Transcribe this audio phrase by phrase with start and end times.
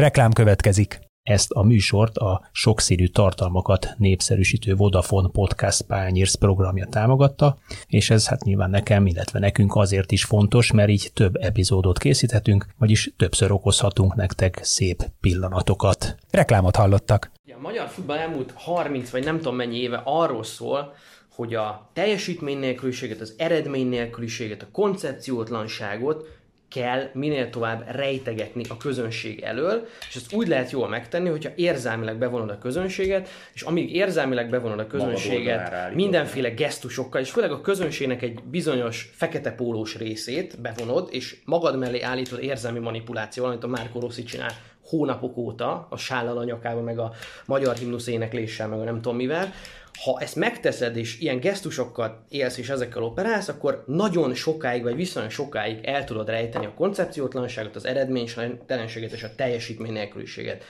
[0.00, 1.00] Reklám következik.
[1.22, 8.44] Ezt a műsort a sokszínű tartalmakat népszerűsítő Vodafone Podcast Pányérsz programja támogatta, és ez hát
[8.44, 14.14] nyilván nekem, illetve nekünk azért is fontos, mert így több epizódot készíthetünk, vagyis többször okozhatunk
[14.14, 16.16] nektek szép pillanatokat.
[16.30, 17.30] Reklámot hallottak.
[17.56, 20.94] A magyar futball elmúlt 30 vagy nem tudom mennyi éve arról szól,
[21.34, 26.39] hogy a teljesítmény nélküliséget, az eredmény nélküliséget, a koncepciótlanságot
[26.70, 32.18] kell minél tovább rejtegetni a közönség elől, és ezt úgy lehet jól megtenni, hogyha érzelmileg
[32.18, 38.22] bevonod a közönséget, és amíg érzelmileg bevonod a közönséget mindenféle gesztusokkal, és főleg a közönségnek
[38.22, 44.00] egy bizonyos fekete pólós részét bevonod, és magad mellé állítod érzelmi manipulációval, amit a Márko
[44.00, 44.52] Rossi csinál
[44.90, 47.12] hónapok óta, a sállal a nyakában, meg a
[47.46, 49.52] magyar himnusz énekléssel, meg a nem tudom mivel,
[50.04, 55.30] ha ezt megteszed, és ilyen gesztusokkal élsz, és ezekkel operálsz, akkor nagyon sokáig, vagy viszonylag
[55.30, 60.68] sokáig el tudod rejteni a koncepciótlanságot, az eredménytelenséget és a teljesítmény nélküliséget.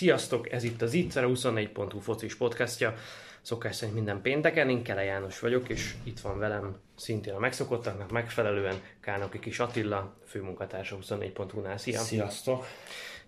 [0.00, 2.94] Sziasztok, ez itt az Itzer, a 24.hu focis podcastja.
[3.42, 8.10] Szokás szerint minden pénteken, én Kele János vagyok, és itt van velem szintén a megszokottaknak
[8.10, 11.78] megfelelően Kárnoki Kis Attila, főmunkatársa 24.hu-nál.
[11.78, 11.98] Szia!
[11.98, 12.66] Sziasztok!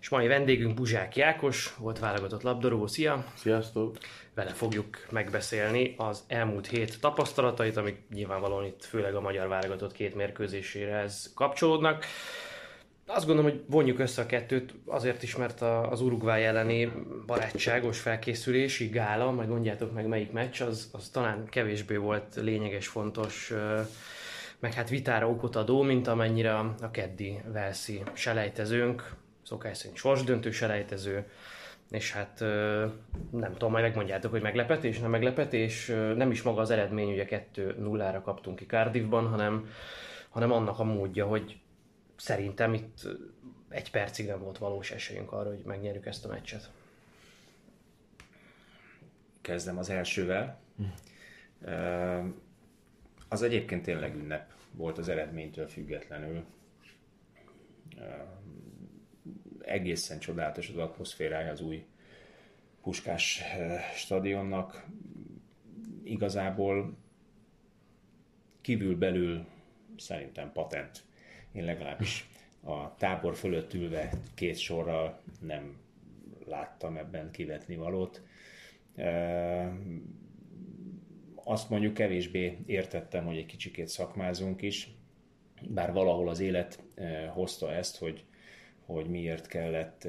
[0.01, 2.87] És mai vendégünk Buzsák Jákos, volt válogatott labdarúgó.
[2.87, 3.25] Szia!
[3.35, 3.97] Sziasztok!
[4.33, 10.15] Vele fogjuk megbeszélni az elmúlt hét tapasztalatait, amik nyilvánvalóan itt főleg a magyar válogatott két
[10.15, 12.05] mérkőzésére ez kapcsolódnak.
[13.05, 16.91] Azt gondolom, hogy vonjuk össze a kettőt, azért is, mert az Uruguay elleni
[17.25, 23.53] barátságos felkészülési gála, majd mondjátok meg melyik meccs, az, az talán kevésbé volt lényeges, fontos,
[24.59, 31.25] meg hát vitára okot adó, mint amennyire a keddi Velszi selejtezőnk, szokás szerint sorsdöntő selejtező,
[31.91, 32.39] és hát
[33.31, 38.21] nem tudom, majd megmondjátok, hogy meglepetés, nem meglepetés, nem is maga az eredmény, ugye 2-0-ra
[38.23, 39.67] kaptunk ki Cardiffban, hanem,
[40.29, 41.57] hanem annak a módja, hogy
[42.23, 43.07] szerintem itt
[43.69, 46.71] egy percig nem volt valós esélyünk arra, hogy megnyerjük ezt a meccset.
[49.41, 50.59] Kezdem az elsővel.
[53.29, 56.45] Az egyébként tényleg ünnep volt az eredménytől függetlenül.
[59.61, 61.85] Egészen csodálatos az atmoszférája az új
[62.81, 63.41] Puskás
[63.95, 64.85] stadionnak.
[66.03, 66.97] Igazából
[68.61, 69.45] kívül-belül
[69.97, 71.03] szerintem patent
[71.53, 72.29] én legalábbis
[72.63, 75.77] a tábor fölött ülve két sorral nem
[76.45, 78.21] láttam ebben kivetni valót.
[81.35, 84.89] Azt mondjuk kevésbé értettem, hogy egy kicsikét szakmázunk is,
[85.69, 86.83] bár valahol az élet
[87.29, 88.25] hozta ezt, hogy,
[88.85, 90.07] hogy miért kellett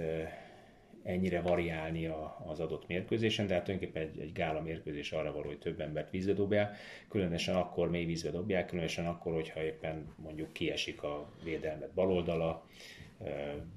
[1.05, 5.47] ennyire variálni a, az adott mérkőzésen, de hát tulajdonképpen egy, egy gála mérkőzés arra való,
[5.47, 6.77] hogy több embert vízbe dobják,
[7.09, 12.67] különösen akkor mély vízbe dobják, különösen akkor, hogyha éppen mondjuk kiesik a védelmet baloldala,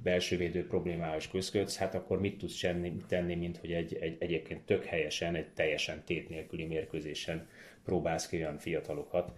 [0.04, 2.66] belső védő problémás közködsz, hát akkor mit tudsz
[3.08, 7.48] tenni, mint hogy egy, egy, egyébként tök helyesen, egy teljesen tét nélküli mérkőzésen
[7.84, 9.32] próbálsz ki olyan fiatalokat,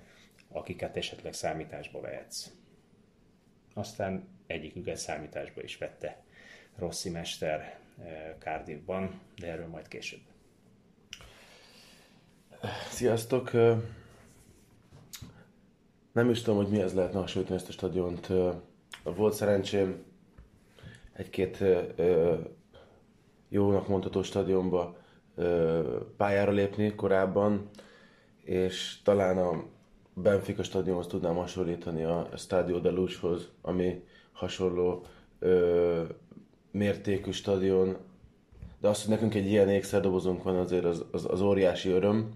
[0.48, 2.52] akiket esetleg számításba vehetsz.
[3.74, 6.24] Aztán egyiküket számításba is vette
[6.80, 10.20] Rossi mester eh, Cardiffban, de erről majd később.
[12.90, 13.52] Sziasztok!
[16.12, 18.28] Nem is tudom, hogy mihez lehetne hasonlítani ezt a stadiont.
[19.04, 20.04] Volt szerencsém
[21.14, 21.64] egy-két
[23.50, 24.98] jónak mondható stadionba
[26.18, 27.70] pályára lépni korábban,
[28.44, 29.64] és talán a
[30.14, 35.06] Benfica stadionhoz tudnám hasonlítani a Stadio de Luzhoz, ami hasonló
[36.72, 37.98] mértékű stadion,
[38.82, 42.30] de az, hogy nekünk egy ilyen ékszerdobozunk van, azért az, az, az óriási öröm.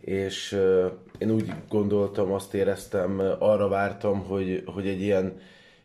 [0.00, 5.40] És uh, én úgy gondoltam, azt éreztem, arra vártam, hogy, hogy egy ilyen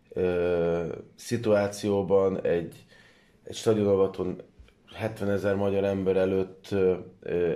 [0.10, 0.86] uh,
[1.16, 2.86] szituációban egy,
[3.44, 4.42] egy stadionavaton
[4.94, 6.98] 70 ezer magyar ember előtt uh,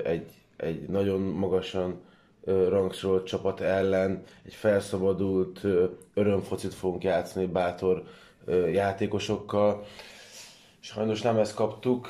[0.04, 2.02] egy, egy nagyon magasan
[2.42, 8.04] uh, rangsorolt csapat ellen egy felszabadult uh, örömfocit fogunk játszani bátor
[8.48, 9.86] uh, játékosokkal
[10.86, 12.10] Sajnos nem ezt kaptuk.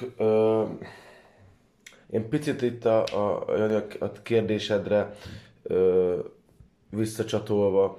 [2.10, 3.45] Én picit itt a, a,
[4.00, 5.16] a kérdésedre
[6.89, 7.98] visszacsatolva,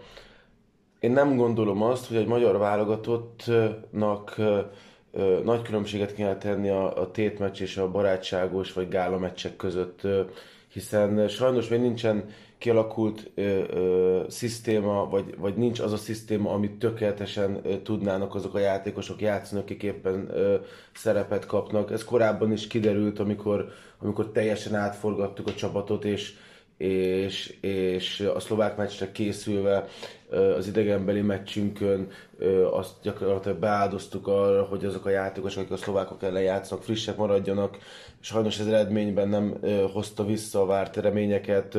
[1.00, 4.36] én nem gondolom azt, hogy egy magyar válogatottnak
[5.44, 10.00] nagy különbséget kéne tenni a, a tétmeccs és a barátságos vagy gála meccsek között,
[10.72, 12.24] hiszen sajnos még nincsen
[12.58, 18.54] kialakult ö, ö, szisztéma, vagy, vagy nincs az a szisztéma, amit tökéletesen ö, tudnának azok
[18.54, 20.56] a játékosok játszani, akik éppen ö,
[20.94, 21.90] szerepet kapnak.
[21.90, 23.68] Ez korábban is kiderült, amikor,
[23.98, 26.34] amikor teljesen átforgattuk a csapatot, és,
[26.76, 29.88] és, és a szlovák meccsre készülve
[30.56, 32.08] az idegenbeli meccsünkön
[32.70, 37.78] azt gyakorlatilag beáldoztuk arra, hogy azok a játékosok, akik a szlovákok ellen játszanak, frissek maradjanak.
[38.20, 39.56] Sajnos ez eredményben nem
[39.92, 41.78] hozta vissza a várt reményeket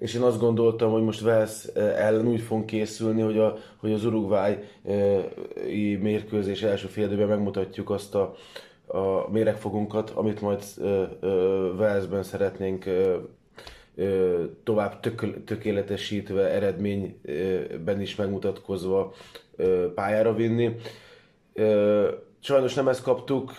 [0.00, 4.04] és én azt gondoltam, hogy most Wales ellen úgy fogunk készülni, hogy, a, hogy az
[4.04, 4.54] Uruguay
[6.00, 8.34] mérkőzés első fél megmutatjuk azt a,
[8.86, 10.62] a méregfogunkat, amit majd
[11.78, 12.84] Walesben szeretnénk
[14.64, 19.12] tovább tök, tökéletesítve, eredményben is megmutatkozva
[19.94, 20.76] pályára vinni.
[22.40, 23.54] Sajnos nem ezt kaptuk,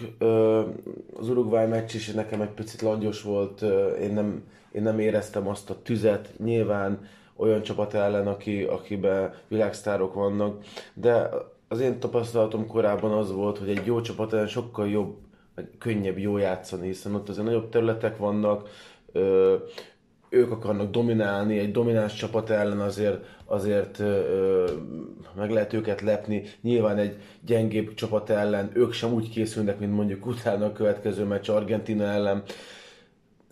[1.19, 3.61] az Uruguay meccs is nekem egy picit langyos volt,
[4.01, 10.13] én nem, én nem éreztem azt a tüzet, nyilván olyan csapat ellen, aki, akiben világsztárok
[10.13, 10.63] vannak,
[10.93, 11.29] de
[11.67, 15.17] az én tapasztalatom korábban az volt, hogy egy jó csapat ellen sokkal jobb,
[15.77, 18.69] könnyebb jó játszani, hiszen ott azért nagyobb területek vannak,
[20.29, 24.71] ők akarnak dominálni, egy domináns csapat ellen azért, azért ö,
[25.35, 26.43] meg lehet őket lepni.
[26.61, 27.15] Nyilván egy
[27.45, 32.43] gyengébb csapat ellen ők sem úgy készülnek, mint mondjuk utána a következő meccs Argentina ellen.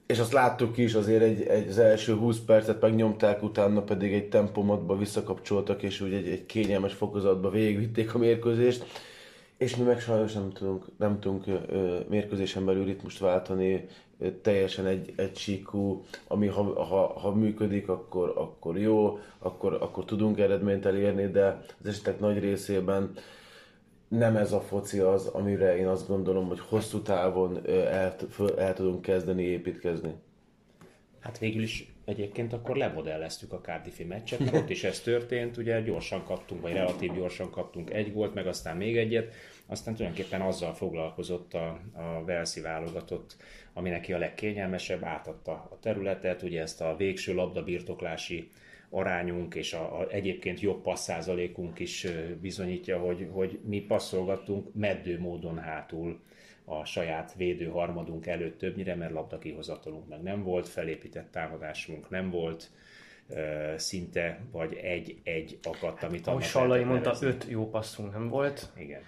[0.09, 4.29] És azt láttuk is, azért egy, egy, az első 20 percet megnyomták, utána pedig egy
[4.29, 8.85] tempomodba visszakapcsoltak, és úgy egy, egy kényelmes fokozatba végigvitték a mérkőzést.
[9.57, 13.87] És mi meg sajnos nem tudunk, nem tudunk ö, mérkőzésen belül ritmust váltani,
[14.41, 20.39] teljesen egy, egy síkú, ami ha, ha, ha működik, akkor, akkor jó, akkor, akkor tudunk
[20.39, 23.11] eredményt elérni, de az esetek nagy részében
[24.09, 28.15] nem ez a foci az, amire én azt gondolom, hogy hosszú távon el,
[28.57, 30.13] el tudunk kezdeni építkezni.
[31.19, 35.81] Hát végül is egyébként akkor lemodelleztük a Cardiffi meccset, mert ott is ez történt, ugye
[35.81, 39.33] gyorsan kaptunk, vagy relatív gyorsan kaptunk egy gólt, meg aztán még egyet,
[39.65, 43.35] aztán tulajdonképpen azzal foglalkozott a, a Velszi válogatott,
[43.73, 48.49] ami neki a legkényelmesebb, átadta a területet, ugye ezt a végső labdabirtoklási
[48.89, 52.07] arányunk és a, a egyébként jobb passzázalékunk is
[52.41, 56.19] bizonyítja, hogy, hogy mi passzolgattunk meddő módon hátul
[56.65, 62.29] a saját védő harmadunk előtt többnyire, mert labda kihozatalunk meg nem volt, felépített támadásunk nem
[62.29, 62.71] volt,
[63.75, 68.71] szinte, vagy egy-egy akadt, amit Ahogy Sallai mondta, öt jó passzunk nem volt.
[68.77, 69.01] Igen.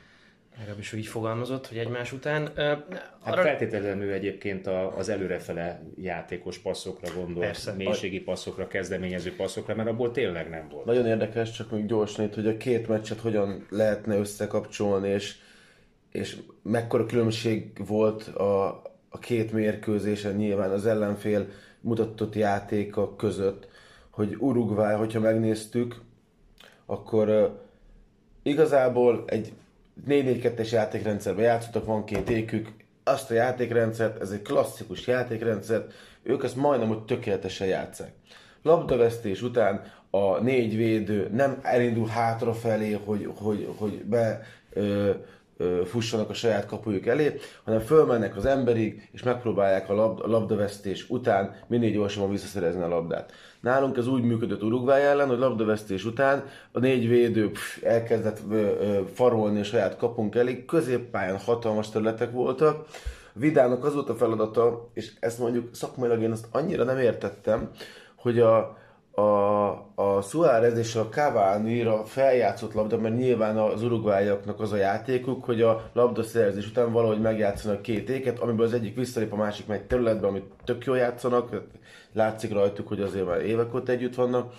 [0.62, 2.42] Legalábbis így fogalmazott, hogy egymás után.
[2.42, 3.42] Uh, hát arra...
[3.42, 4.68] feltétlenül egyébként
[4.98, 7.74] az előrefele játékos passzokra gondol, Persze.
[7.74, 10.86] mélységi passzokra, kezdeményező passzokra, mert abból tényleg nem volt.
[10.86, 15.36] Nagyon érdekes, csak még gyorsan itt, hogy a két meccset hogyan lehetne összekapcsolni, és,
[16.12, 21.48] és mekkora különbség volt a, a két mérkőzésen nyilván az ellenfél
[21.80, 23.68] mutatott játéka között,
[24.10, 26.02] hogy Uruguay, hogyha megnéztük,
[26.86, 27.50] akkor uh,
[28.44, 29.54] igazából egy
[30.08, 32.70] 4-4-2-es játékrendszerben játszottak, van két ékük,
[33.04, 35.86] azt a játékrendszert, ez egy klasszikus játékrendszer,
[36.24, 38.12] ők ezt majdnem, hogy tökéletesen játszák.
[38.62, 44.42] Labdavesztés után a négy védő nem elindul hátrafelé, hogy, hogy, hogy be
[44.74, 45.12] ö,
[45.58, 50.28] ö, fussanak a saját kapujuk elé, hanem fölmennek az emberig, és megpróbálják a, lab, a
[50.28, 53.32] labdavesztés után minél gyorsabban visszaszerezni a labdát.
[53.62, 58.56] Nálunk ez úgy működött Uruguay ellen, hogy labdavesztés után a négy védő pff, elkezdett ö,
[58.56, 62.86] ö, farolni a saját kapunk elé, középpályán hatalmas területek voltak,
[63.34, 67.70] Vidának az volt a feladata, és ezt mondjuk szakmailag én azt annyira nem értettem,
[68.16, 68.78] hogy a,
[69.12, 75.44] a, a Suárez és a Cavani-ra feljátszott labda, mert nyilván az uruguayak az a játékuk,
[75.46, 79.68] hogy a labda szerzés után valahogy megjátszanak két éket, amiből az egyik visszalép, a másik
[79.68, 81.62] megy területbe, amit tök jól játszanak,
[82.14, 84.54] látszik rajtuk, hogy azért már évek óta együtt vannak.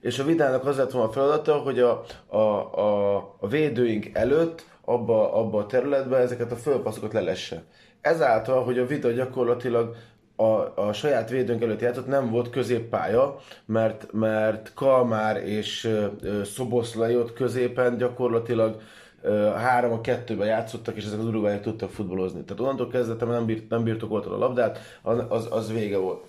[0.00, 4.64] És a Vidának az lett volna a feladata, hogy a, a, a, a védőink előtt,
[4.84, 7.62] abba, abba a területbe ezeket a fölpasszokat lelesse.
[8.00, 9.96] Ezáltal, hogy a Vida gyakorlatilag
[10.36, 15.96] a, a saját védőnk előtt játszott, nem volt középpálya, mert, mert Kalmár és
[16.44, 18.80] Szoboszlai ott középen gyakorlatilag
[19.56, 22.42] három a kettőben játszottak, és ezek az urugvályok tudtak futballozni.
[22.42, 24.78] Tehát onnantól kezdve nem, bírt, nem birtokoltad a labdát,
[25.28, 26.24] az, az vége volt.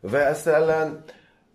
[0.00, 1.02] Vels ellen,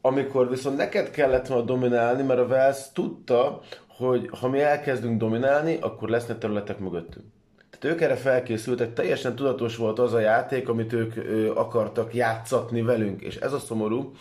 [0.01, 5.77] amikor viszont neked kellett volna dominálni, mert a Vels tudta, hogy ha mi elkezdünk dominálni,
[5.81, 7.25] akkor lesznek területek mögöttünk.
[7.69, 11.13] Tehát ők erre felkészültek, teljesen tudatos volt az a játék, amit ők
[11.55, 13.21] akartak játszatni velünk.
[13.21, 14.11] És ez a szomorú,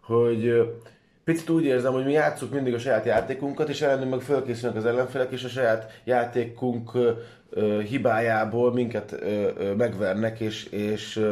[0.00, 0.72] hogy
[1.24, 4.86] picit úgy érzem, hogy mi játszunk mindig a saját játékunkat, és ellenünk meg felkészülnek az
[4.86, 6.90] ellenfelek, és a saját játékunk
[7.88, 9.24] hibájából minket
[9.76, 11.26] megvernek, és, és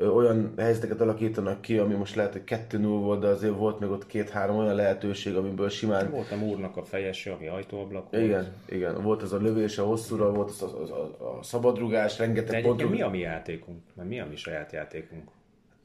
[0.00, 3.90] olyan helyzeteket alakítanak ki, ami most lehet, hogy 2 0 volt, de azért volt még
[3.90, 6.10] ott két-három olyan lehetőség, amiből simán...
[6.10, 8.24] Volt a úrnak a fejese, ami ajtóablak volt.
[8.24, 9.02] Igen, igen.
[9.02, 12.90] Volt ez a lövés a hosszúra, volt az a, a, a, szabadrugás, rengeteg pont.
[12.90, 13.82] mi a mi játékunk?
[13.94, 15.30] Mert mi a mi saját játékunk?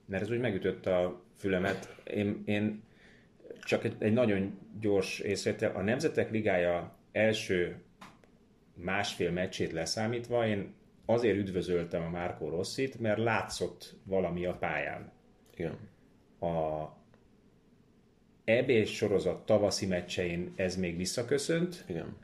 [0.05, 1.95] Mert ez úgy megütött a fülemet.
[2.03, 2.83] Én, én
[3.63, 5.71] csak egy, egy nagyon gyors észrevétel.
[5.75, 7.75] A Nemzetek Ligája első
[8.73, 10.73] másfél meccsét leszámítva, én
[11.05, 15.11] azért üdvözöltem a Márkó Rosszit, mert látszott valami a pályán.
[15.55, 15.77] Igen.
[16.39, 16.83] A
[18.43, 22.17] EB sorozat tavaszi meccsein ez még visszaköszönt, Igen.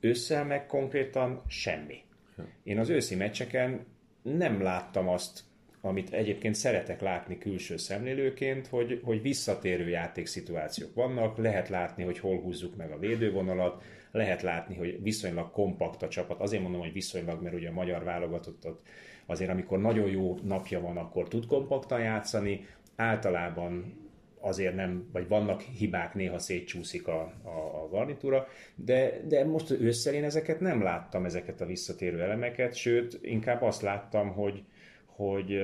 [0.00, 2.02] ősszel meg konkrétan semmi.
[2.32, 2.50] Igen.
[2.62, 3.86] Én az őszi meccseken
[4.22, 5.44] nem láttam azt,
[5.80, 12.40] amit egyébként szeretek látni külső szemlélőként, hogy, hogy visszatérő játékszituációk vannak, lehet látni, hogy hol
[12.40, 16.40] húzzuk meg a védővonalat, lehet látni, hogy viszonylag kompakt a csapat.
[16.40, 18.80] Azért mondom, hogy viszonylag, mert ugye a magyar válogatottat
[19.26, 22.66] azért, amikor nagyon jó napja van, akkor tud kompaktan játszani.
[22.96, 24.00] Általában
[24.40, 30.14] azért nem, vagy vannak hibák, néha szétcsúszik a, a, a garnitúra, de, de most ősszel
[30.14, 34.64] én ezeket nem láttam, ezeket a visszatérő elemeket, sőt, inkább azt láttam, hogy,
[35.06, 35.60] hogy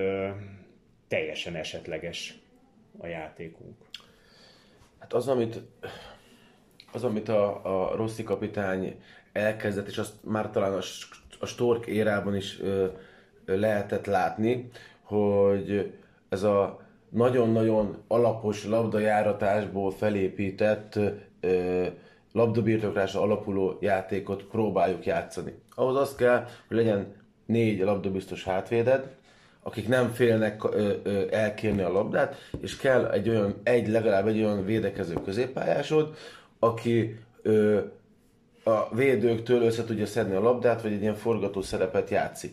[1.08, 2.38] teljesen esetleges
[2.98, 3.76] a játékunk.
[4.98, 5.60] Hát az, amit
[6.92, 9.00] az, amit a, a Rossi kapitány
[9.32, 10.82] elkezdett, és azt már talán a,
[11.40, 12.86] a Stork érában is ö,
[13.46, 14.70] lehetett látni,
[15.02, 15.92] hogy
[16.28, 20.98] ez a nagyon-nagyon alapos labdajáratásból felépített
[21.40, 21.86] ö,
[22.32, 25.54] labdabirtoklásra alapuló játékot próbáljuk játszani.
[25.74, 27.14] Ahhoz az kell, hogy legyen
[27.46, 29.16] négy labdabiztos hátvéded,
[29.62, 34.38] akik nem félnek ö, ö, elkérni a labdát, és kell egy olyan, egy legalább egy
[34.38, 36.16] olyan védekező középpályásod,
[36.58, 37.78] aki ö,
[38.64, 42.52] a védőktől össze tudja szedni a labdát, vagy egy ilyen forgató szerepet játszik.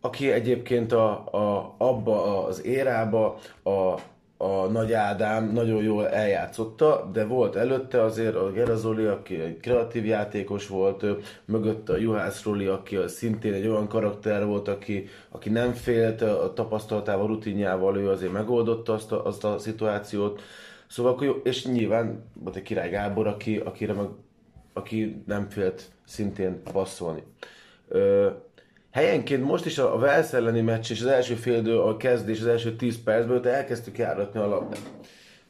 [0.00, 3.98] Aki egyébként a, a, abba az érába a,
[4.36, 10.06] a Nagy Ádám nagyon jól eljátszotta, de volt előtte azért a Gerazoli, aki egy kreatív
[10.06, 11.04] játékos volt,
[11.44, 16.52] mögött a Juhász Roli, aki szintén egy olyan karakter volt, aki, aki nem félt a
[16.54, 20.42] tapasztalatával, rutinjával, ő azért megoldotta azt a, azt a szituációt.
[20.88, 24.06] Szóval akkor jó, és nyilván volt egy Király Gábor, aki, akire meg,
[24.72, 27.22] aki nem félt szintén passzolni.
[27.88, 28.30] Ö,
[28.90, 32.40] helyenként most is a, a Velsz elleni meccs és az első fél idő, a kezdés,
[32.40, 34.90] az első 10 percből te elkezdtük járatni a labdát.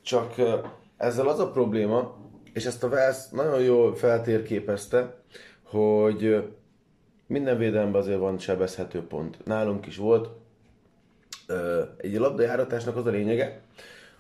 [0.03, 0.59] Csak ö,
[0.97, 2.17] ezzel az a probléma,
[2.53, 5.15] és ezt a Velsz nagyon jól feltérképezte,
[5.63, 6.45] hogy
[7.27, 9.45] minden védelemben azért van sebezhető pont.
[9.45, 10.29] Nálunk is volt.
[11.47, 13.61] Ö, egy labdajáratásnak az a lényege,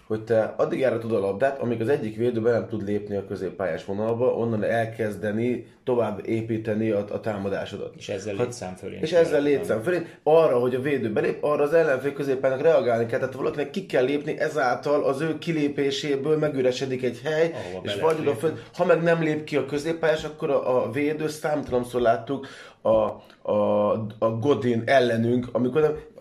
[0.06, 3.26] hogy te addig járatod a labdát, amíg az egyik védő be nem tud lépni a
[3.26, 7.94] középpályás vonalba, onnan elkezdeni, tovább építeni a, a támadásodat.
[7.96, 8.98] És ezzel létszám fölé.
[9.00, 10.06] És ezzel létszám fölé.
[10.22, 13.18] Arra, hogy a védő belép, arra az ellenfél középpályának reagálni kell.
[13.18, 18.16] Tehát valakinek ki kell lépni, ezáltal az ő kilépéséből megüresedik egy hely, Ahova és vagy
[18.20, 22.46] oda föl, ha meg nem lép ki a középpályás, akkor a, a védő, számtalanszor láttuk,
[22.82, 26.12] a, a, a Godin ellenünk, amikor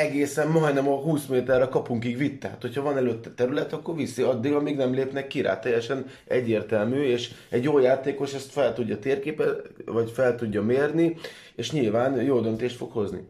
[0.00, 2.40] egészen majdnem a 20 méterre kapunkig vitt.
[2.40, 5.58] Tehát, hogyha van előtte terület, akkor viszi addig, amíg nem lépnek ki rá.
[5.58, 9.44] Teljesen egyértelmű, és egy jó játékos ezt fel tudja térképe,
[9.86, 11.16] vagy fel tudja mérni,
[11.54, 13.26] és nyilván jó döntést fog hozni.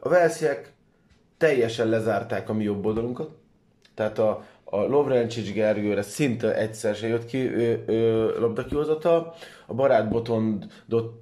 [0.00, 0.72] A Velsziek
[1.38, 3.30] teljesen lezárták a mi jobb oldalunkat,
[3.94, 9.34] tehát a, a Lovrencsics Gergőre szinte egyszer se jött ki ő, ő, labdakihozata.
[9.66, 11.12] A barát Botondot,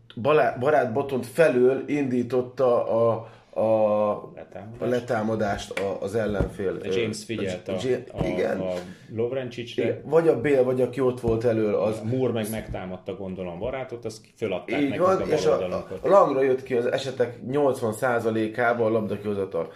[0.59, 6.79] barát Botond felől indította a, a letámadást, a letámadást a, az ellenfél.
[6.83, 7.73] A James figyelt a,
[8.13, 8.61] a, igen.
[8.61, 8.73] a
[9.15, 10.01] Lovrencsicsre.
[10.05, 11.75] Vagy a Bél, vagy aki ott volt elől.
[11.75, 11.99] Az...
[11.99, 16.43] A Moore meg megtámadta gondolom barátot, azt föladták Így van, a és a, a Langra
[16.43, 19.73] jött ki az esetek 80%-ába a labdakihozatal.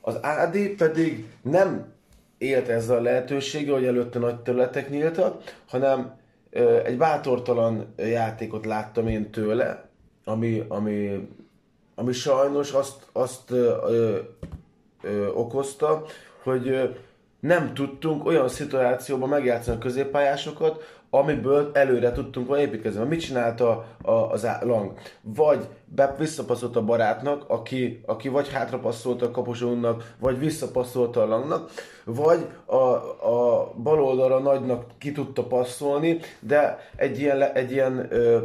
[0.00, 1.92] Az Ádi pedig nem
[2.38, 6.18] élt ezzel a lehetőséggel, hogy előtte nagy területek nyíltak, hanem
[6.84, 9.88] egy bátortalan játékot láttam én tőle,
[10.24, 11.28] ami, ami
[12.00, 14.18] ami sajnos azt, azt ö, ö,
[15.02, 16.04] ö, okozta,
[16.42, 16.84] hogy ö,
[17.40, 23.04] nem tudtunk olyan szituációban megjátszani a középpályásokat, amiből előre tudtunk volna építkezni.
[23.04, 24.92] Mit csinálta a, az Lang?
[25.20, 31.70] Vagy be, visszapaszolt a barátnak, aki, aki vagy hátrapasszolt a kaposónak, vagy visszapasszolta a Langnak,
[32.04, 38.38] vagy a, a bal oldalra nagynak ki tudta passzolni, de egy ilyen, egy ilyen ö,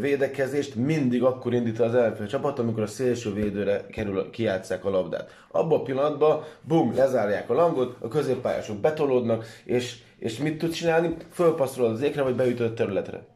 [0.00, 5.30] védekezést mindig akkor indít az ellenfél csapat, amikor a szélső védőre kerül, kijátszák a labdát.
[5.50, 11.14] Abban a pillanatban, bum, lezárják a langot, a középpályások betolódnak, és, és mit tud csinálni?
[11.30, 13.26] Fölpasszolod az ékre, vagy beütött területre.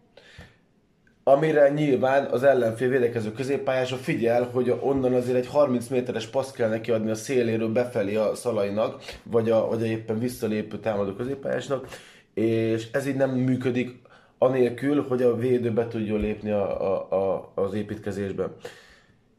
[1.25, 6.69] amire nyilván az ellenfél védekező középpályása figyel, hogy onnan azért egy 30 méteres passz kell
[6.69, 11.89] neki adni a széléről befelé a szalainak, vagy a, vagy a éppen visszalépő támadó középpályásnak,
[12.35, 14.07] és ez így nem működik
[14.39, 18.49] anélkül, hogy a védő be tudjon lépni a, a, a, az építkezésbe.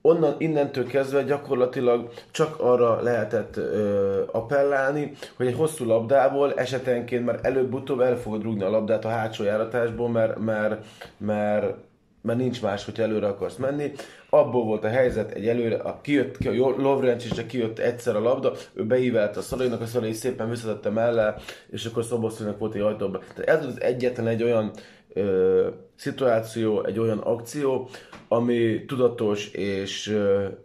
[0.01, 7.39] Onnan, innentől kezdve gyakorlatilag csak arra lehetett ö, appellálni, hogy egy hosszú labdából esetenként már
[7.41, 10.85] előbb-utóbb el fogod rúgni a labdát a hátsó járatásból, mert, mert,
[11.17, 11.75] mert,
[12.21, 13.91] mert nincs más, hogy előre akarsz menni.
[14.29, 18.19] Abból volt a helyzet, egy előre, a, kijött ki a Lovrenc, és kijött egyszer a
[18.19, 21.33] labda, ő beívelt a Szalainak, a Szalai szépen visszatette mellé,
[21.69, 23.19] és akkor Szoboszlónak volt egy ajtóba.
[23.35, 24.71] Tehát ez az egyetlen egy olyan
[25.13, 27.89] ö, szituáció, egy olyan akció,
[28.27, 30.17] ami tudatos és,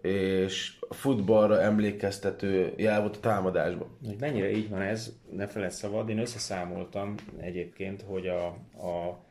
[0.02, 3.88] és futballra emlékeztető jel volt a támadásban.
[4.18, 8.47] Mennyire így van ez, ne feled szabad, én összeszámoltam egyébként, hogy a,
[8.87, 9.25] a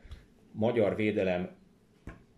[0.52, 1.50] magyar védelem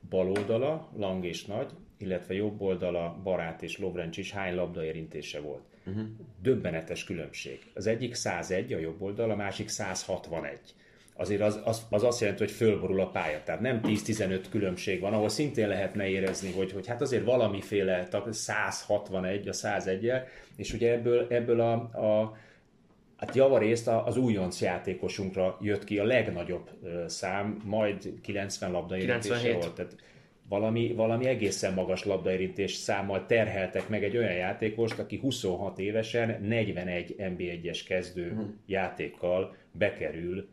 [0.08, 5.62] baloldala, Lang és Nagy, illetve jobb oldala Barát és Lovrencs is hány labdaérintése volt.
[5.86, 6.04] Uh-huh.
[6.42, 7.58] Döbbenetes különbség.
[7.74, 10.58] Az egyik 101 a jobb oldal, a másik 161
[11.16, 13.42] azért az, az, az azt jelenti, hogy fölborul a pálya.
[13.44, 19.48] Tehát nem 10-15 különbség van, ahol szintén lehetne érezni, hogy, hogy hát azért valamiféle 161
[19.48, 20.26] a 101 -el,
[20.56, 22.36] és ugye ebből, ebből a, a
[23.16, 26.70] Hát javarészt az újonc játékosunkra jött ki a legnagyobb
[27.06, 29.74] szám, majd 90 labdaérintése volt.
[29.74, 29.96] Tehát
[30.48, 37.14] valami, valami egészen magas labdaérintés számmal terheltek meg egy olyan játékost, aki 26 évesen 41
[37.18, 38.46] NB1-es kezdő uh-huh.
[38.66, 40.48] játékkal bekerül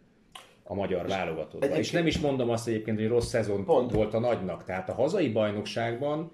[0.63, 1.77] a magyar válogatottba.
[1.77, 3.91] És nem is mondom azt egyébként, hogy rossz szezon Pont.
[3.91, 4.63] volt a nagynak.
[4.63, 6.31] Tehát a hazai bajnokságban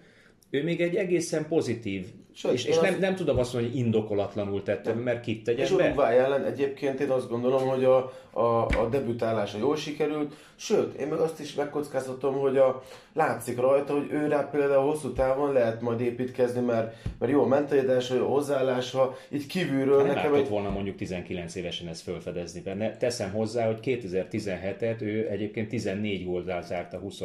[0.50, 3.00] ő még egy egészen pozitív, Sőt, és, és nem, az...
[3.00, 7.10] nem tudom azt mondani, hogy indokolatlanul tette, mert kit tegyen És Uruguay ellen egyébként én
[7.10, 12.34] azt gondolom, hogy a, a, a debütálása jól sikerült, sőt, én meg azt is megkockáztatom,
[12.34, 17.32] hogy a, látszik rajta, hogy ő rá például hosszú távon lehet majd építkezni, mert, mert
[17.32, 20.34] jó a mentalitása, jó a hozzáállása, így kívülről nem nekem...
[20.34, 20.50] egy...
[20.50, 22.62] volna mondjuk 19 évesen ezt felfedezni.
[22.62, 22.98] Benne.
[22.98, 27.22] Teszem hozzá, hogy 2017-et ő egyébként 14 góldal zárta 20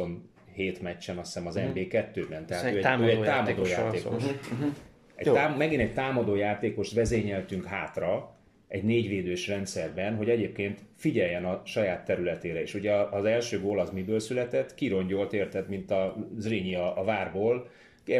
[0.55, 1.65] hét meccsen, azt hiszem az mhm.
[1.73, 2.45] NB2-ben.
[2.45, 4.23] Tehát ő egy, ő egy támadó játékos.
[4.23, 4.73] Uh-huh.
[5.15, 8.35] Egy tám, megint egy támadó játékos vezényeltünk hátra,
[8.67, 12.73] egy négyvédős rendszerben, hogy egyébként figyeljen a saját területére is.
[12.73, 14.75] Ugye az első gól az miből született?
[14.75, 17.69] Kirongyolt, érted, mint a Zrínyi a, a várból,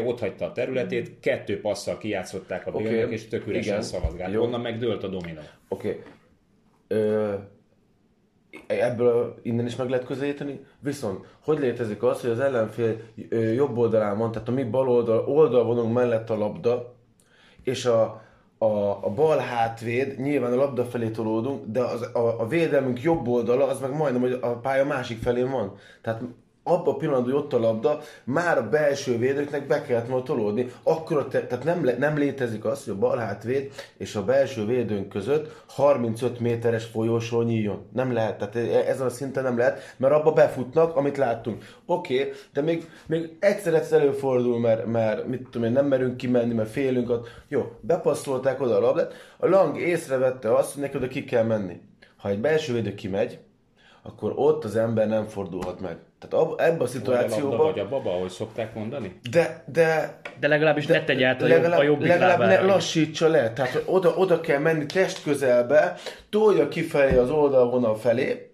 [0.06, 3.12] ott hagyta a területét, kettő passzal kijátszották a okay.
[3.12, 4.36] és tök üresen szavazgált.
[4.36, 5.42] Onnan megdőlt a dominó.
[5.68, 5.88] Oké.
[5.90, 6.02] Okay
[8.68, 12.98] ebből innen is meg lehet közelíteni, viszont hogy létezik az, hogy az ellenfél
[13.56, 16.94] jobb oldalán van, tehát a mi bal oldal, oldalvonunk mellett a labda,
[17.64, 18.22] és a,
[18.58, 18.66] a,
[19.06, 23.68] a bal hátvéd, nyilván a labda felé tolódunk, de az, a, a védelmünk jobb oldala,
[23.68, 25.76] az meg majdnem, hogy a pálya másik felén van.
[26.02, 26.22] Tehát
[26.68, 30.72] abban a pillanatban, hogy ott a labda, már a belső védőknek be kellett volna tolódni.
[30.84, 35.10] Akkor te, tehát nem, nem létezik az, hogy a bal hátvéd és a belső védőnk
[35.10, 37.86] között 35 méteres folyósó nyíljon.
[37.94, 41.64] Nem lehet, tehát e- ezen a szinten nem lehet, mert abba befutnak, amit láttunk.
[41.86, 46.54] Oké, okay, de még, még egyszer-egyszer előfordul, mert, mert mit tudom én, nem merünk kimenni,
[46.54, 47.10] mert félünk.
[47.10, 47.28] Ott.
[47.48, 51.82] Jó, bepasszolták oda a labdát, a Lang észrevette azt, hogy neki oda ki kell menni.
[52.18, 53.40] Ha egy belső védő kimegy,
[54.08, 55.98] akkor ott az ember nem fordulhat meg.
[56.20, 57.58] Tehát ab, ebben a szituációban...
[57.58, 59.20] Vagy a baba, ahogy szokták mondani?
[59.32, 60.20] De, de...
[60.40, 63.54] De legalábbis de, ne tegy át a, legalább, jobb, a jobbik Legalább ne lassítsa le.
[63.54, 65.96] Tehát oda, oda kell menni test közelbe,
[66.30, 68.52] tolja kifelé az oldalvonal felé.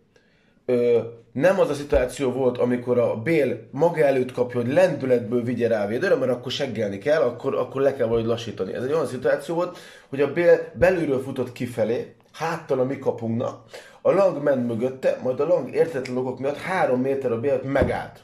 [0.65, 0.99] Ö,
[1.31, 5.83] nem az a szituáció volt, amikor a Bél maga előtt kapja, hogy lendületből vigye rá
[5.83, 8.73] a védőre, mert akkor seggelni kell, akkor, akkor le kell valahogy lassítani.
[8.73, 9.77] Ez egy olyan szituáció volt,
[10.09, 13.63] hogy a Bél belülről futott kifelé, háttal a mi kapunknak,
[14.01, 18.19] a lang ment mögötte, majd a lang értetlen okok miatt három méter a Bélt megállt.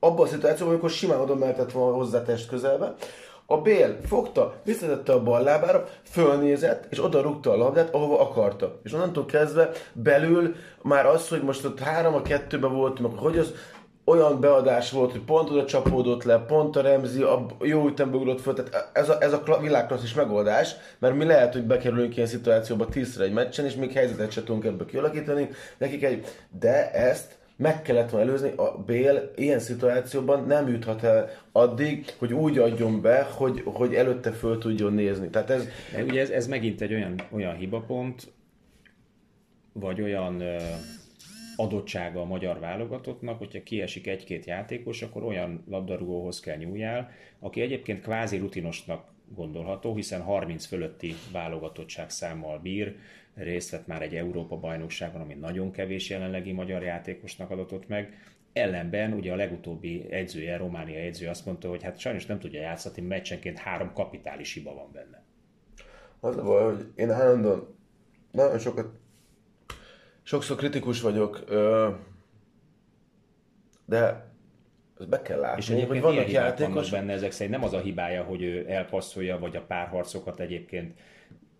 [0.00, 2.94] Abban a szituációban, amikor simán oda mehetett volna hozzá test közelbe,
[3.50, 8.80] a Bél fogta, visszatette a bal lábára, fölnézett, és oda rúgta a labdát, ahova akarta.
[8.82, 13.54] És onnantól kezdve belül már az, hogy most ott három a kettőben voltunk, hogy az
[14.08, 18.40] olyan beadás volt, hogy pont oda csapódott le, pont a Remzi a jó ütembe ugrott
[18.40, 22.86] föl, tehát ez a, ez a világklasszis megoldás, mert mi lehet, hogy bekerülünk ilyen szituációba
[22.86, 26.26] tízre egy meccsen, és még helyzetet se tudunk ebből kialakítani, nekik egy,
[26.60, 32.32] de ezt meg kellett volna előzni, a Bél ilyen szituációban nem juthat el addig, hogy
[32.32, 35.28] úgy adjon be, hogy, hogy előtte föl tudjon nézni.
[35.28, 35.64] Tehát ez...
[35.92, 38.32] De ugye ez, ez megint egy olyan, olyan hibapont,
[39.72, 40.42] vagy olyan
[41.60, 48.02] adottsága a magyar válogatottnak, hogyha kiesik egy-két játékos, akkor olyan labdarúgóhoz kell nyúljál, aki egyébként
[48.02, 52.96] kvázi rutinosnak gondolható, hiszen 30 fölötti válogatottság számmal bír,
[53.34, 58.16] részt vett már egy Európa bajnokságon, ami nagyon kevés jelenlegi magyar játékosnak adatott meg,
[58.52, 63.00] Ellenben ugye a legutóbbi edzője, Románia edzője azt mondta, hogy hát sajnos nem tudja játszani,
[63.00, 65.22] meccsenként három kapitális hiba van benne.
[66.20, 67.76] Az a baj, hogy én állandóan
[68.30, 68.90] nagyon sokat,
[70.28, 71.44] sokszor kritikus vagyok,
[73.84, 74.26] de
[74.98, 76.90] ezt be kell látni, és egyébként hogy vannak játékos...
[76.90, 77.12] benne?
[77.12, 80.98] Ezek szerint nem az a hibája, hogy ő elpasszolja, vagy a párharcokat egyébként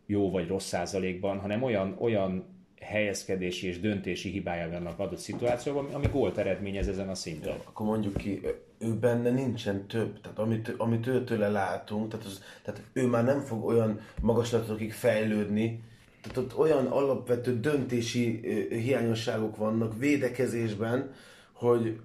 [0.07, 2.44] jó vagy rossz százalékban, hanem olyan, olyan
[2.81, 7.54] helyezkedési és döntési hibája vannak adott szituációban, ami gólt eredményez ezen a szinten.
[7.54, 8.40] Ja, akkor mondjuk ki,
[8.78, 13.40] ő benne nincsen több, tehát amit, amit őtőle látunk, tehát, az, tehát ő már nem
[13.40, 15.83] fog olyan magaslatokig fejlődni,
[16.22, 21.12] tehát ott olyan alapvető döntési hiányosságok vannak védekezésben,
[21.52, 22.00] hogy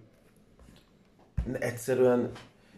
[1.60, 2.32] egyszerűen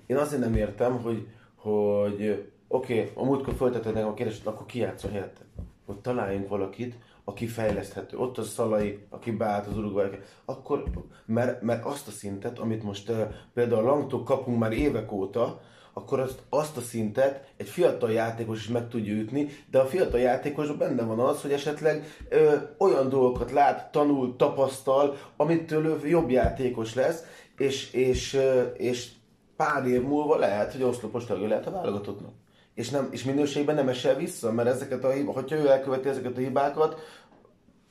[0.06, 4.66] én azért nem értem, hogy, hogy oké, okay, a múltkor föltetted nekem a kérdést, akkor
[4.66, 5.42] ki játszol helyette?
[5.86, 8.18] Hogy találjunk valakit, aki fejleszthető.
[8.18, 10.10] Ott az Szalai, aki beállt az Uruguay,
[10.46, 10.84] akkor,
[11.26, 13.12] mert, mert azt a szintet, amit most
[13.54, 15.62] például Langtól kapunk már évek óta,
[15.98, 20.20] akkor azt, azt a szintet egy fiatal játékos is meg tudja ütni, de a fiatal
[20.20, 26.30] játékosban benne van az, hogy esetleg ö, olyan dolgokat lát, tanul, tapasztal, amitől ő jobb
[26.30, 27.24] játékos lesz,
[27.58, 29.10] és, és, ö, és
[29.56, 32.34] pár év múlva lehet, hogy oszlopos tagja lehet a válogatottnak
[32.76, 36.38] és, nem, és minőségben nem esel vissza, mert ezeket a hibákat, hogyha ő elköveti ezeket
[36.38, 37.00] a hibákat,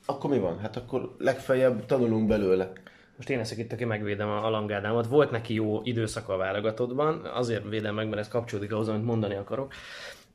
[0.05, 0.59] akkor mi van?
[0.59, 2.71] Hát akkor legfeljebb tanulunk belőle.
[3.15, 5.07] Most én leszek itt, aki megvédem a langádámat.
[5.07, 9.35] Volt neki jó időszaka a válogatottban, azért védem meg, mert ez kapcsolódik ahhoz, amit mondani
[9.35, 9.73] akarok.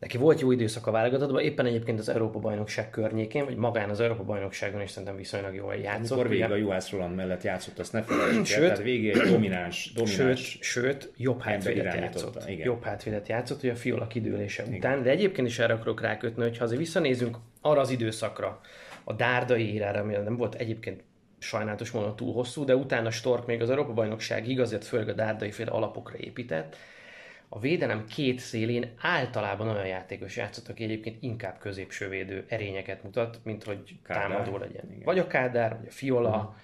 [0.01, 4.81] Neki volt jó időszak a válogatottban, éppen egyébként az Európa-bajnokság környékén, vagy magán az Európa-bajnokságon
[4.81, 6.11] is szerintem viszonylag jól játszott.
[6.11, 9.93] Amikor végig a Juhász Roland mellett játszott, azt ne felejtsd sőt, tehát végig egy domináns,
[9.95, 12.49] domináns sőt, sőt, jobb hátvédet játszott.
[12.49, 12.67] Igen.
[12.67, 14.77] Jobb hátvédet játszott, hogy a fiolak kidőlése igen.
[14.77, 18.61] után, de egyébként is erre akarok rákötni, hogy ha azért visszanézünk arra az időszakra,
[19.05, 21.03] a dárdai érára, ami nem volt egyébként
[21.41, 25.71] sajnálatos módon túl hosszú, de utána Stork még az Európa-bajnokságig azért főleg a dárdai féle
[25.71, 26.77] alapokra épített,
[27.53, 33.65] a védelem két szélén általában olyan játékos játszott, aki egyébként inkább középsővédő erényeket mutat, mint
[33.65, 34.29] hogy Kádár.
[34.29, 34.85] támadó legyen.
[34.91, 35.05] Igen.
[35.05, 36.55] Vagy a Kádár, vagy a Fiola, uh-huh.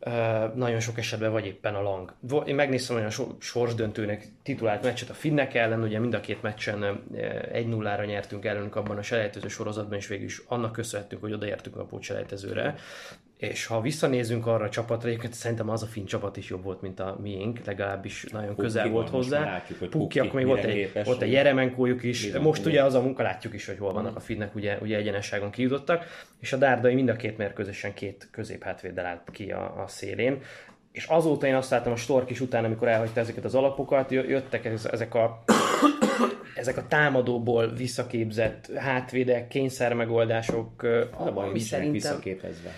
[0.00, 2.14] Uh, nagyon sok esetben vagy éppen a Lang.
[2.46, 7.02] Én megnéztem olyan sorsdöntőnek titulált meccset a Finnek ellen, ugye mind a két meccsen
[7.52, 11.84] 1-0-ra nyertünk ellenük abban a selejtező sorozatban, és végül is annak köszönhetünk, hogy odaértünk a
[11.84, 12.74] pótselejtezőre
[13.36, 16.82] és ha visszanézünk arra a csapatra, egyébként szerintem az a finn csapat is jobb volt,
[16.82, 19.44] mint a miénk, legalábbis nagyon Pukki közel volt hozzá.
[19.44, 22.72] Látjuk, Pukki, akkor még volt egy, képes, volt egy Jeremenkójuk is, bizony, most bizony.
[22.72, 24.16] ugye az a munka, látjuk is, hogy hol vannak mm.
[24.16, 26.04] a finnek, ugye, ugye egyenesságon kijutottak,
[26.40, 30.42] és a Dárdai mind a két mérkőzésen két középhátvéddel állt ki a, a szélén,
[30.92, 34.64] és azóta én azt láttam a Stork is után, amikor elhagyta ezeket az alapokat, jöttek
[34.64, 35.42] ezek a
[36.54, 40.82] ezek a támadóból visszaképzett hátvédek, kényszermegoldások,
[41.18, 41.92] ami szerintem...
[41.92, 42.70] visszaképezve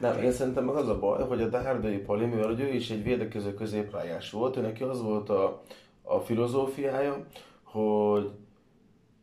[0.00, 3.02] nem, én szerintem az a baj, hogy a Dárdai Pali, mivel hogy ő is egy
[3.02, 5.62] védekező középpályás volt, ő neki az volt a,
[6.02, 7.26] a filozófiája,
[7.62, 8.30] hogy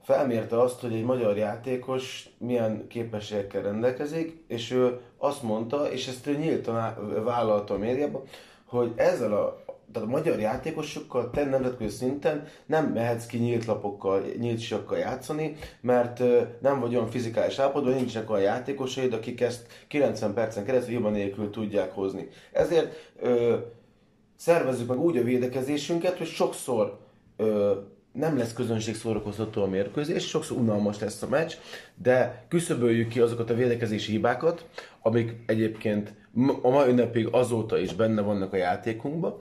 [0.01, 6.27] felmérte azt, hogy egy magyar játékos milyen képességekkel rendelkezik, és ő azt mondta, és ezt
[6.27, 8.21] ő nyíltan vállalta a médiában,
[8.65, 14.23] hogy ezzel a tehát a magyar játékosokkal te nemzetközi szinten nem mehetsz ki nyílt lapokkal,
[14.39, 16.23] nyílt siakkal játszani, mert
[16.61, 21.49] nem vagy olyan fizikális állapotban, nincsenek olyan játékosaid, akik ezt 90 percen keresztül hiba nélkül
[21.49, 22.27] tudják hozni.
[22.51, 23.57] Ezért ö,
[24.35, 26.97] szervezzük meg úgy a védekezésünket, hogy sokszor
[27.37, 27.73] ö,
[28.11, 31.53] nem lesz közönség szórakoztató a mérkőzés, sokszor unalmas lesz a meccs,
[31.95, 34.65] de küszöböljük ki azokat a védekezési hibákat,
[35.01, 36.13] amik egyébként
[36.61, 39.37] a mai ünnepig azóta is benne vannak a játékunkban,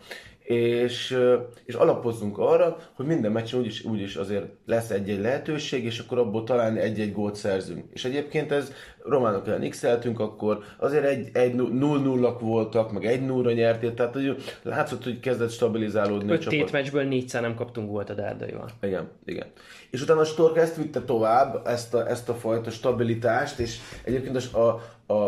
[0.48, 1.18] és,
[1.64, 6.44] és alapozzunk arra, hogy minden meccsen úgyis, úgyis azért lesz egy-egy lehetőség, és akkor abból
[6.44, 7.84] talán egy-egy gólt szerzünk.
[7.92, 8.72] És egyébként ez
[9.04, 9.84] románok ellen x
[10.16, 15.50] akkor azért egy, egy 0-0 voltak, meg egy 0 nyertél, tehát hogy látszott, hogy kezdett
[15.50, 16.72] stabilizálódni Öt a csapat.
[16.72, 18.68] meccsből négyszer nem kaptunk volt a Dárdaival.
[18.82, 19.46] Igen, igen.
[19.90, 24.36] És utána a Stork ezt vitte tovább, ezt a, ezt a fajta stabilitást, és egyébként
[24.36, 24.82] a, a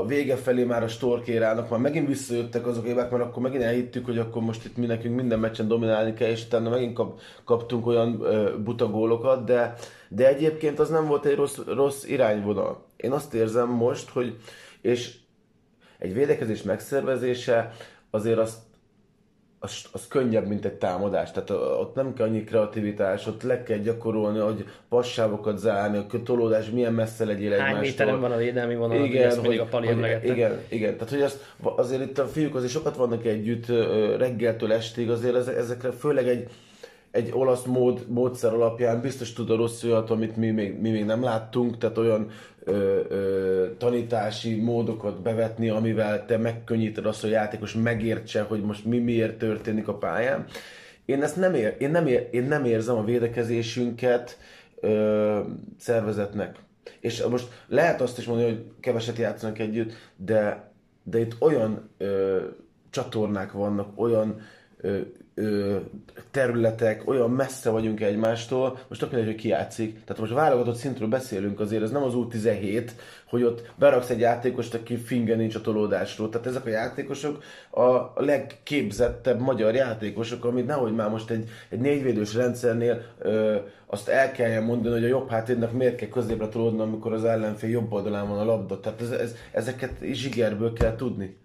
[0.07, 4.19] vége felé már a Storkérának már megint visszajöttek azok évek, mert akkor megint elhittük, hogy
[4.19, 8.09] akkor most itt mi nekünk minden meccsen dominálni kell, és utána megint kap, kaptunk olyan
[8.09, 9.75] uh, buta gólokat, de,
[10.09, 12.85] de egyébként az nem volt egy rossz, rossz irányvonal.
[12.97, 14.37] Én azt érzem most, hogy
[14.81, 15.17] és
[15.99, 17.73] egy védekezés megszervezése
[18.11, 18.59] azért azt
[19.63, 21.31] az, az könnyebb, mint egy támadás.
[21.31, 26.71] Tehát ott nem kell annyi kreativitás, ott le kell gyakorolni, hogy passávokat zárni, a tolódás
[26.71, 27.75] milyen messze legyél egymástól.
[27.75, 31.23] Hány méteren van a védelmi vonal, igen, hogy, a Pali hogy, Igen, igen, tehát hogy
[31.23, 33.67] azt, azért itt a fiúk azért sokat vannak együtt
[34.19, 36.49] reggeltől estig, azért ezekre főleg egy
[37.11, 41.05] egy olasz mód, módszer alapján biztos tud a rossz olyat, amit mi még, mi még
[41.05, 42.31] nem láttunk, tehát olyan
[42.65, 48.85] ö, ö, tanítási módokat bevetni, amivel te megkönnyíted azt, hogy a játékos megértse, hogy most
[48.85, 50.45] mi miért történik a pályán.
[51.05, 54.39] Én ezt nem, ér, én nem, ér, én nem érzem a védekezésünket
[54.81, 55.41] ö,
[55.79, 56.57] szervezetnek.
[57.01, 60.71] És most lehet azt is mondani, hogy keveset játszanak együtt, de,
[61.03, 62.39] de itt olyan ö,
[62.91, 64.41] csatornák vannak, olyan
[65.35, 65.77] ö,
[66.31, 70.05] területek, olyan messze vagyunk egymástól, most tök mindegy, hogy ki játszik.
[70.05, 72.91] Tehát most válogatott szintről beszélünk azért, ez nem az U17,
[73.29, 76.29] hogy ott beraksz egy játékost, aki finge nincs a tolódásról.
[76.29, 82.35] Tehát ezek a játékosok a legképzettebb magyar játékosok, amit nehogy már most egy, egy négyvédős
[82.35, 87.13] rendszernél ö, azt el kelljen mondani, hogy a jobb hátédnek miért kell középre tolódni, amikor
[87.13, 88.81] az ellenfél jobb oldalán van a labda.
[88.81, 91.37] Tehát ez, ez, ezeket zsigerből kell tudni.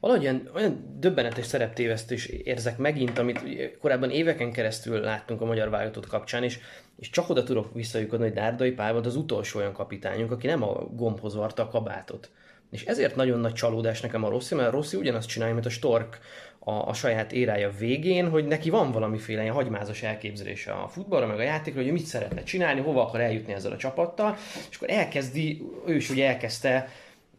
[0.00, 3.40] Valahogy olyan, olyan döbbenetes szereptévesztés érzek megint, amit
[3.78, 6.58] korábban éveken keresztül láttunk a magyar válogatott kapcsán, és,
[6.98, 10.62] és csak oda tudok visszajutni, hogy Dárdai Pál volt az utolsó olyan kapitányunk, aki nem
[10.62, 12.30] a gombhoz varta a kabátot.
[12.70, 15.70] És ezért nagyon nagy csalódás nekem a Rossi, mert a Rossi ugyanazt csinálja, mint a
[15.70, 16.18] Stork
[16.64, 21.38] a, a saját érája végén, hogy neki van valamiféle ilyen hagymázas elképzelése a futballra, meg
[21.38, 24.36] a játékra, hogy mit szeretne csinálni, hova akar eljutni ezzel a csapattal,
[24.70, 26.88] és akkor elkezdi, ő is ugye elkezdte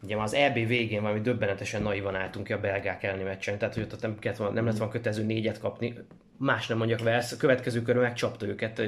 [0.04, 3.82] Ugye az EB végén valami döbbenetesen naivan álltunk ki a belgák elleni meccsen, tehát hogy
[3.82, 5.94] ott nem, kellett, nem lett volna kötelező négyet kapni,
[6.36, 8.78] más nem mondjak Velsz, a következő körön megcsapta őket,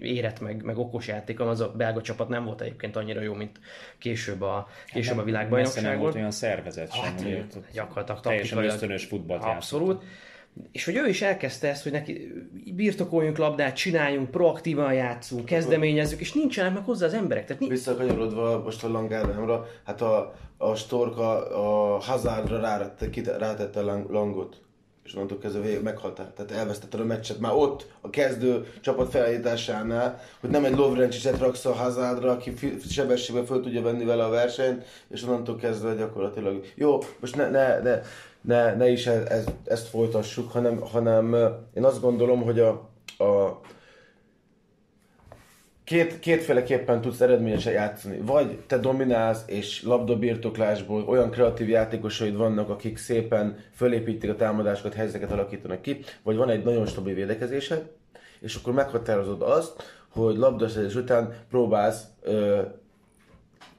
[0.00, 3.60] érett meg, meg okos játék, az a belga csapat nem volt egyébként annyira jó, mint
[3.98, 5.90] később a, később a világbajnokságon.
[5.90, 10.02] nem volt olyan szervezet sem, hát, gyakorlatilag teljesen ösztönös futballt Abszolút.
[10.02, 10.32] Játszott.
[10.72, 12.32] És hogy ő is elkezdte ezt, hogy neki
[12.74, 17.46] birtokoljunk labdát, csináljunk, proaktívan játszunk, kezdeményezzük, és nincsenek meg hozzá az emberek.
[17.46, 24.62] Tehát Visszakanyarodva most a Langádámra, hát a, a Storka a Hazardra rátette, rátette a Langot
[25.04, 26.32] és onnantól kezdve végig meghaltál.
[26.36, 31.64] Tehát elvesztetted a meccset már ott, a kezdő csapat felállításánál, hogy nem egy Lovrencsiset raksz
[31.64, 32.54] a Hazardra, aki
[32.90, 37.80] sebességben föl tudja venni vele a versenyt, és onnantól kezdve gyakorlatilag, jó, most ne, ne,
[37.80, 38.00] ne
[38.44, 41.34] ne, ne is ez, ez, ezt folytassuk, hanem, hanem
[41.74, 42.68] én azt gondolom, hogy a,
[43.18, 43.60] a
[45.84, 48.18] két, kétféleképpen tudsz eredményesen játszani.
[48.18, 55.32] Vagy te dominálsz, és labdabirtoklásból olyan kreatív játékosaid vannak, akik szépen fölépítik a támadásokat, helyzeteket
[55.32, 57.90] alakítanak ki, vagy van egy nagyon stabil védekezésed,
[58.40, 62.60] és akkor meghatározod azt, hogy labdaszerzés után próbálsz ö,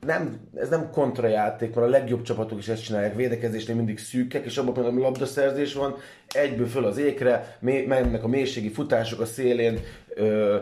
[0.05, 4.57] nem, ez nem kontrajáték, mert a legjobb csapatok is ezt csinálják, védekezésnél mindig szűkek, és
[4.57, 5.95] abban például labdaszerzés van,
[6.27, 9.79] egyből föl az ékre, mély, mennek a mélységi futások a szélén,
[10.15, 10.57] ö,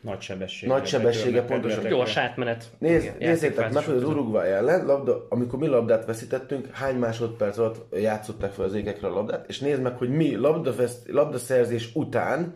[0.00, 0.72] nagy sebessége.
[0.72, 1.86] Nagy sebessége, pontosan.
[1.86, 2.64] Jó, a sátmenet.
[2.78, 7.94] Nézd, nézzétek meg, hogy az Uruguay ellen, labda, amikor mi labdát veszítettünk, hány másodperc alatt
[7.94, 12.54] játszották fel az ékekre a labdát, és nézd meg, hogy mi labdaveszt, labdaszerzés után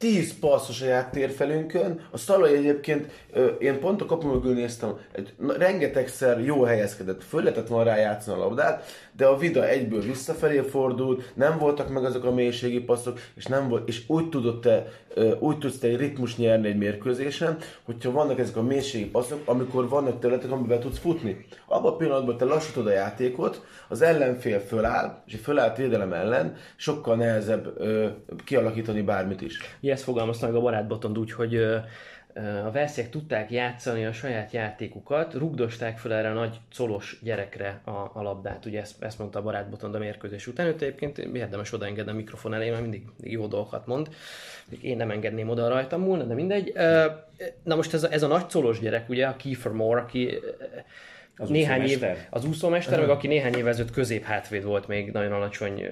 [0.00, 2.00] 10 passzos a játtérfelünkön.
[2.10, 3.10] A Szalai egyébként,
[3.58, 8.36] én pont a kapu mögül néztem, egy, rengetegszer jó helyezkedett, föl lehetett volna rá a
[8.36, 8.84] labdát,
[9.16, 13.68] de a Vida egyből visszafelé fordult, nem voltak meg azok a mélységi passzok, és, nem
[13.68, 14.86] volt, és úgy, tudott te,
[15.38, 19.88] úgy tudsz te egy ritmus nyerni egy mérkőzésen, hogyha vannak ezek a mélységi passzok, amikor
[19.88, 21.46] vannak területek, amivel tudsz futni.
[21.66, 26.56] Abban a pillanatban te lassítod a játékot, az ellenfél föláll, és egy fölállt védelem ellen
[26.76, 28.06] sokkal nehezebb ö,
[28.44, 29.58] kialakítani bármit is.
[29.90, 31.56] Ugye ezt fogalmazta meg a barátbotond úgy, hogy
[32.64, 37.90] a Velsziek tudták játszani a saját játékukat, rugdosták fel erre a nagy colos gyerekre a,
[37.90, 38.66] a labdát.
[38.66, 40.66] Ugye ezt, ezt mondta a barátbotond a mérkőzés után.
[40.66, 44.08] Őt egyébként érdemes odaengedni a mikrofon elé, mert mindig, jó dolgokat mond.
[44.80, 46.72] Én nem engedném oda rajtam múlna, de mindegy.
[47.62, 50.38] Na most ez a, ez a nagy colos gyerek, ugye, a Kiefer Moore, aki
[51.36, 55.32] az néhány év, az úszómester, meg aki néhány évvel ezelőtt közép hátvéd volt még nagyon
[55.32, 55.88] alacsony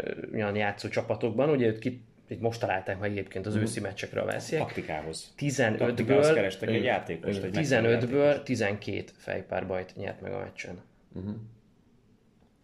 [0.55, 3.63] játszó csapatokban, ugye őt ki itt most találták meg egyébként az mhm.
[3.63, 4.65] őszi meccsekre a veszélyek.
[4.65, 5.33] Taktikához.
[5.39, 7.43] 15-ből, kerestek egy játékost.
[7.43, 10.81] Egy 15-ből 12 fejpárbajt nyert meg a meccsen.
[11.15, 11.35] Uh-huh.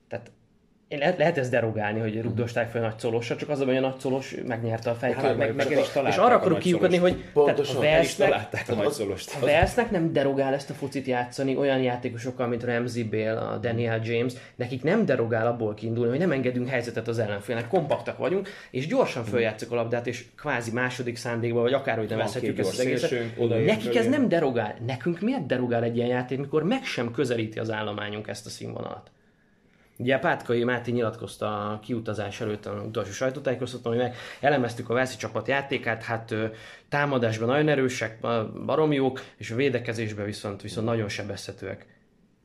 [0.09, 0.31] Tehát
[0.95, 3.81] én lehet, lehet ezt derogálni, hogy rugdosták fel nagy colosra, csak az a, hogy a
[3.81, 5.27] nagy colos megnyerte a fejkört.
[5.27, 8.93] Hát, meg, meg, is és arra akarok kiukadni, hogy Pontosan, tehát a Velsznek, a nagy
[8.93, 9.37] szolost.
[9.41, 14.01] A Velsznek nem derogál ezt a focit játszani olyan játékosokkal, mint Ramsey Bale, a Daniel
[14.05, 18.87] James, nekik nem derogál abból kiindulni, hogy nem engedünk helyzetet az ellenfélnek, kompaktak vagyunk, és
[18.87, 23.11] gyorsan följátszuk a labdát, és kvázi második szándékban, vagy akárhogy nevezhetjük ezt az egészet.
[23.67, 24.75] Nekik ez nem derogál.
[24.87, 29.13] Nekünk miért derogál egy ilyen játék, mikor meg sem közelíti az állományunk ezt a színvonalat?
[29.97, 35.17] Ugye Pátkai Máté nyilatkozta a kiutazás előtt a utolsó sajtótájékoztatón, hogy meg elemeztük a Velszi
[35.17, 36.35] csapat játékát, hát
[36.89, 38.21] támadásban nagyon erősek,
[38.65, 41.87] barom jók, és a védekezésben viszont, viszont nagyon sebezhetőek.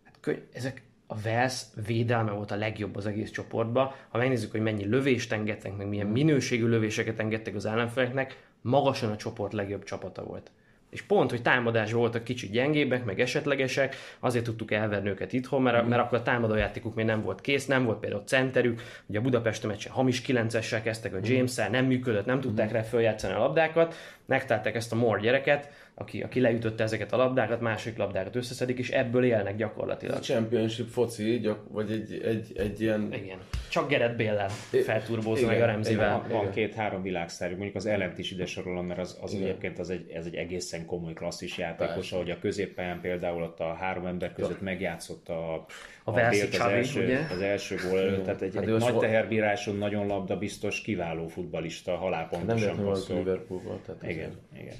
[0.04, 3.92] Hát, ezek a Vels védelme volt a legjobb az egész csoportban.
[4.10, 9.16] Ha megnézzük, hogy mennyi lövést engedtek, meg milyen minőségű lövéseket engedtek az ellenfeleknek, magasan a
[9.16, 10.52] csoport legjobb csapata volt.
[10.90, 15.88] És pont, hogy támadás voltak kicsit gyengébbek, meg esetlegesek, azért tudtuk elverni őket itthon, mert,
[15.88, 19.68] mert akkor a támadójátékuk még nem volt kész, nem volt például centerük, ugye a Budapesti
[19.68, 24.76] meccsen hamis 9 kezdtek a james nem működött, nem tudták rá följátszani a labdákat, megtalálták
[24.76, 29.24] ezt a Moore gyereket, aki, aki leütötte ezeket a labdákat, másik labdákat összeszedik, és ebből
[29.24, 30.16] élnek gyakorlatilag.
[30.16, 33.14] A championship foci, gyak, vagy egy, egy, egy ilyen...
[33.14, 33.38] Igen.
[33.70, 34.50] Csak Gerett Béllel
[34.84, 36.26] felturbózza meg a Remzivel.
[36.28, 39.90] Van, van két-három világszerű, mondjuk az ellent is ide sorolom, mert az, az egyébként az
[39.90, 42.16] egy, ez egy egészen komoly klasszis játékos, Persze.
[42.16, 45.66] ahogy a középpályán például ott a három ember között megjátszott a, a,
[46.04, 47.20] a az, Csavi, első, ugye?
[47.32, 51.96] az első gól előtt, tehát egy, hát egy nagy teherbíráson nagyon labda biztos, kiváló futbalista,
[51.96, 53.80] halálpontosan Nem volt Liverpoolban.
[53.86, 54.76] Tehát igen, igen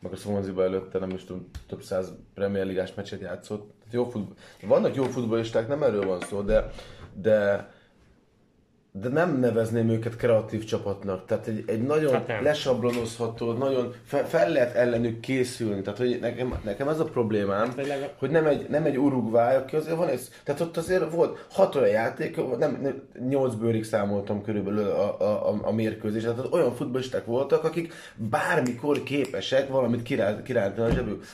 [0.00, 3.72] meg a swansea előtte nem is tudom, több száz Premier Ligás meccset játszott.
[3.90, 4.34] Jó futball...
[4.62, 6.70] Vannak jó futballisták, nem erről van szó, de,
[7.14, 7.68] de
[9.00, 11.26] de nem nevezném őket kreatív csapatnak.
[11.26, 15.82] Tehát egy, egy nagyon hát lesablonozható, nagyon fel, fel lehet ellenük készülni.
[15.82, 19.76] Tehát hogy nekem, nekem ez a problémám, hát, hogy nem egy, nem egy Uruguay, aki
[19.76, 20.30] azért van ez.
[20.44, 25.48] Tehát ott azért volt hat olyan játék, nem, nem nyolc bőrig számoltam körülbelül a, a,
[25.48, 26.22] a, a mérkőzés.
[26.22, 30.02] Tehát olyan futballisták voltak, akik bármikor képesek valamit
[30.42, 31.24] kirántani a zsebük.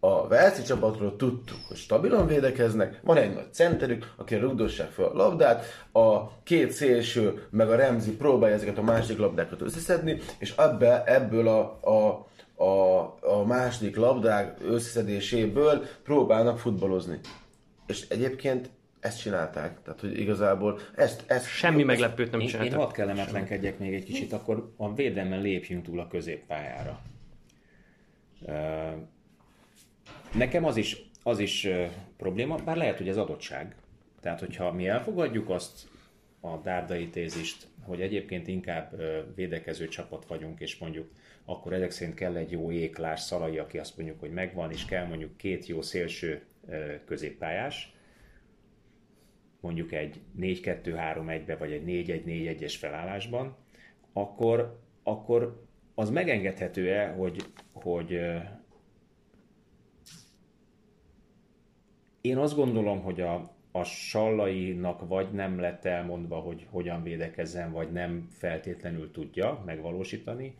[0.00, 5.16] A Velszi csapatról tudtuk, hogy stabilan védekeznek, van egy nagy centerük, aki rugdossák fel a
[5.16, 11.04] labdát, a két szélső, meg a Remzi próbálja ezeket a másik labdákat összeszedni, és ebbe,
[11.04, 12.26] ebből a, a,
[12.64, 17.18] a, a második labdák összeszedéséből próbálnak futballozni.
[17.86, 19.82] És egyébként ezt csinálták.
[19.82, 21.24] Tehát, hogy igazából ezt...
[21.26, 22.72] ezt Semmi meglepőt nem én, csináltak.
[22.72, 27.00] Én hadd kellemetlenkedjek még egy kicsit, akkor a védelmen lépjünk túl a középpályára.
[28.40, 28.52] Uh,
[30.34, 31.68] Nekem az is, az is
[32.16, 33.74] probléma, bár lehet, hogy ez adottság.
[34.20, 35.88] Tehát, hogyha mi elfogadjuk azt
[36.40, 39.02] a dárdai tézist, hogy egyébként inkább
[39.34, 41.10] védekező csapat vagyunk, és mondjuk
[41.44, 45.06] akkor ezek szerint kell egy jó éklás szalai, aki azt mondjuk, hogy megvan, és kell
[45.06, 47.92] mondjuk két jó szélső uh, középpályás,
[49.60, 53.56] mondjuk egy 4-2-3-1-be, vagy egy 4-1-4-1-es felállásban,
[54.12, 58.20] akkor, akkor az megengedhető-e, hogy, hogy
[62.20, 67.92] Én azt gondolom, hogy a, a sallainak vagy nem lett elmondva, hogy hogyan védekezzen, vagy
[67.92, 70.56] nem feltétlenül tudja megvalósítani.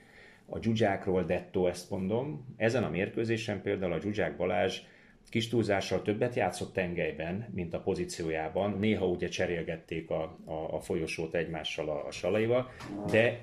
[0.49, 2.55] A Zsuzsákról dettó ezt mondom.
[2.57, 4.81] Ezen a mérkőzésen például a Zsuzsák Balázs
[5.29, 8.79] kis túlzással többet játszott tengelyben, mint a pozíciójában.
[8.79, 12.71] Néha ugye cserélgették a, a, a folyosót egymással a, a salaival,
[13.11, 13.40] de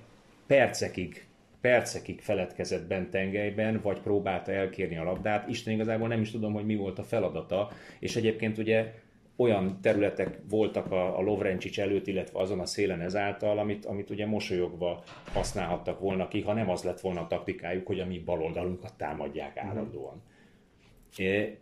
[0.47, 1.25] percekig
[1.65, 5.49] percekig feledkezett bent tengelyben, vagy próbálta elkérni a labdát.
[5.49, 8.93] Isten igazából nem is tudom, hogy mi volt a feladata, és egyébként ugye
[9.36, 14.25] olyan területek voltak a, a Lovrencsics előtt, illetve azon a szélen ezáltal, amit, amit ugye
[14.25, 18.93] mosolyogva használhattak volna ki, ha nem az lett volna a taktikájuk, hogy a mi baloldalunkat
[18.97, 19.67] támadják mhm.
[19.67, 20.21] állandóan.
[21.17, 21.58] É,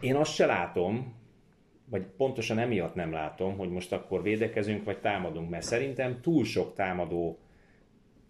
[0.00, 1.14] én azt se látom,
[1.90, 6.74] vagy pontosan emiatt nem látom, hogy most akkor védekezünk, vagy támadunk, mert szerintem túl sok
[6.74, 7.38] támadó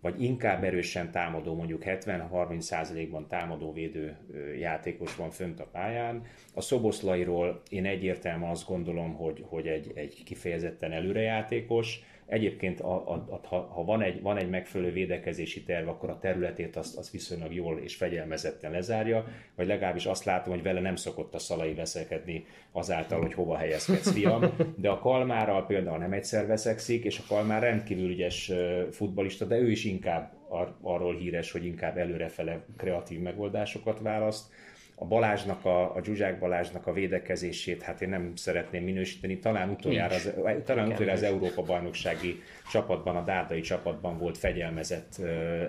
[0.01, 4.17] vagy inkább erősen támadó, mondjuk 70-30%-ban támadó védő
[4.59, 6.23] játékos van fönt a pályán.
[6.55, 13.41] A Szoboszlairól én egyértelműen azt gondolom, hogy, hogy egy, egy kifejezetten előrejátékos, Egyébként, a, a,
[13.49, 17.55] a, ha van egy, van egy megfelelő védekezési terv, akkor a területét azt, azt viszonylag
[17.55, 22.47] jól és fegyelmezetten lezárja, vagy legalábbis azt látom, hogy vele nem szokott a szalai veszekedni
[22.73, 24.55] azáltal, hogy hova helyezkedsz, fiam.
[24.77, 28.53] De a Kalmárral például nem egyszer veszekszik, és a Kalmár rendkívül ügyes
[28.91, 34.53] futbalista, de ő is inkább ar- arról híres, hogy inkább előrefele kreatív megoldásokat választ
[34.99, 40.15] a Balázsnak, a, a Zsuzsák Balázsnak a védekezését, hát én nem szeretném minősíteni, talán utoljára
[40.15, 40.33] az,
[40.65, 45.19] talán utoljára az Európa bajnoksági csapatban, a dárdai csapatban volt fegyelmezett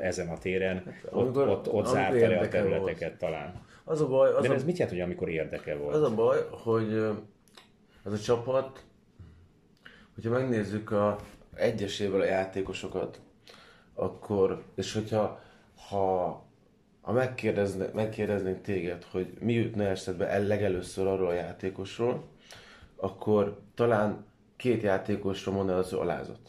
[0.01, 3.17] ezen a téren, hát, ott, ott, ott zárta le a területeket volt.
[3.17, 3.65] talán.
[3.83, 4.53] Az a baj, az De a...
[4.53, 5.95] ez mit jelent, hogy amikor érdeke volt?
[5.95, 6.93] Az a baj, hogy
[8.03, 8.83] az a csapat,
[10.15, 11.17] hogyha megnézzük a
[11.55, 13.19] egyesével a játékosokat,
[13.93, 15.41] akkor, és hogyha
[15.89, 16.45] ha
[17.07, 22.27] ha megkérdezne, megkérdeznénk téged, hogy mi jutna eszedbe el legelőször arról a játékosról,
[22.95, 26.39] akkor talán két játékosra mondaná az alázat.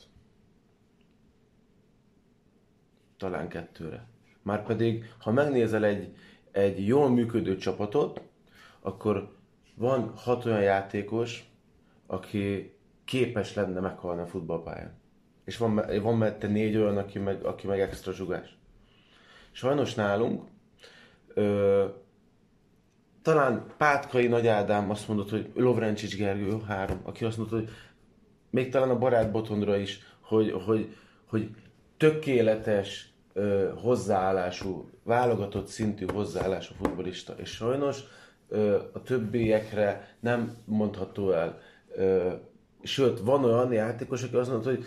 [3.16, 4.07] Talán kettőre.
[4.42, 6.14] Márpedig, ha megnézel egy,
[6.51, 8.21] egy jól működő csapatot,
[8.80, 9.37] akkor
[9.74, 11.51] van hat olyan játékos,
[12.07, 12.74] aki
[13.05, 15.01] képes lenne meghalni a futballpályán.
[15.45, 18.58] És van, van mellette négy olyan, aki meg, aki meg extra zsugás.
[19.59, 20.43] Sajnos nálunk
[21.35, 21.85] ö,
[23.23, 27.69] talán Pátkai Nagy Ádám azt mondott, hogy Lovrencsics Gergő három, aki azt mondta, hogy
[28.51, 30.97] még talán a barát Botondra is, hogy, hogy,
[31.27, 31.51] hogy
[31.97, 38.01] tökéletes ö, hozzáállású, válogatott szintű hozzáállású futbolista, és sajnos
[38.49, 41.61] ö, a többiekre nem mondható el.
[41.95, 42.33] Ö,
[42.83, 44.85] sőt, van olyan játékos, aki azt mondta, hogy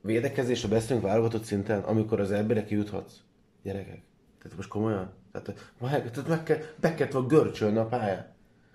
[0.00, 3.14] védekezésre beszélünk válogatott szinten, amikor az emberek juthatsz.
[3.62, 4.02] Gyerekek.
[4.42, 5.10] Tehát most komolyan?
[5.32, 8.32] Tehát, tehát meg kell, be kell görcsölni a pályát.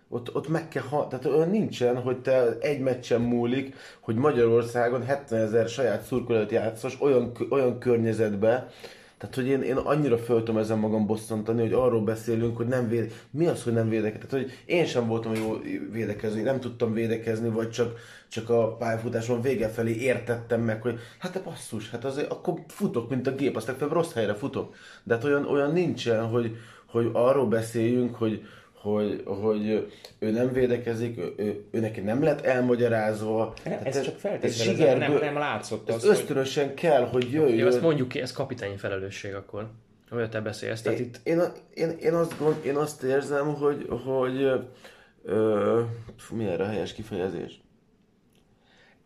[0.10, 5.04] Ott, ott meg kell, ha, tehát olyan nincsen, hogy te egy meccsen múlik, hogy Magyarországon
[5.04, 8.70] 70 ezer saját szurkolat játszos olyan, olyan környezetbe,
[9.18, 13.14] tehát, hogy én, én annyira föltöm ezen magam bosszantani, hogy arról beszélünk, hogy nem véd...
[13.32, 14.26] Mi az, hogy nem védekező?
[14.26, 15.58] Tehát, hogy én sem voltam jó
[15.92, 21.32] védekező, nem tudtam védekezni, vagy csak, csak a pályafutáson vége felé értettem meg, hogy hát
[21.32, 24.76] te basszus, hát azért akkor futok, mint a gép, aztán rossz helyre futok.
[25.04, 26.56] De hát olyan, olyan nincsen, hogy,
[26.86, 28.46] hogy arról beszéljünk, hogy,
[28.94, 33.54] hogy, hogy ő nem védekezik, ő, ő, ő neki nem lett elmagyarázva.
[33.64, 35.90] Ez, ez csak feltételezem, nem, nem látszott.
[35.90, 36.74] Ez az, ösztönösen hogy...
[36.74, 37.58] kell, hogy jöjjön.
[37.58, 39.70] Jó, azt mondjuk ki, ez kapitányi felelősség akkor.
[40.10, 40.82] Amiről te beszélsz.
[40.82, 41.20] Tehát én, itt...
[41.24, 41.42] én,
[41.74, 44.62] én, én, azt gond, én azt érzem, hogy, hogy
[45.24, 45.82] ö,
[46.32, 47.62] mi erre a helyes kifejezés?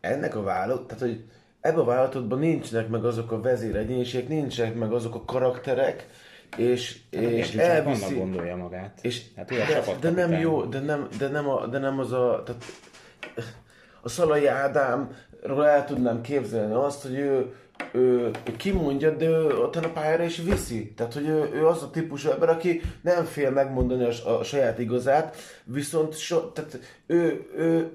[0.00, 1.24] Ennek a vállalat, tehát hogy
[1.60, 6.06] ebben a vállalatodban nincsenek meg azok a vezéregyénységek, nincsenek meg azok a karakterek,
[6.56, 8.14] és, hát és elviszi...
[8.14, 8.98] gondolja magát.
[9.02, 12.42] És, hát de, de, nem jó, de nem, de nem, a, de nem az a...
[12.44, 12.64] Tehát,
[14.02, 17.54] a Szalai Ádámról el tudnám képzelni azt, hogy ő,
[17.92, 20.92] ő, ő kimondja, de ő ott a pályára is viszi.
[20.96, 24.78] Tehát, hogy ő, ő az a típusú ember, aki nem fél megmondani a, a saját
[24.78, 27.90] igazát, viszont so, tehát ő, ő,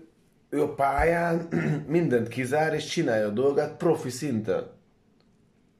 [0.50, 1.48] ő a pályán
[1.88, 4.76] mindent kizár, és csinálja a dolgát profi szinten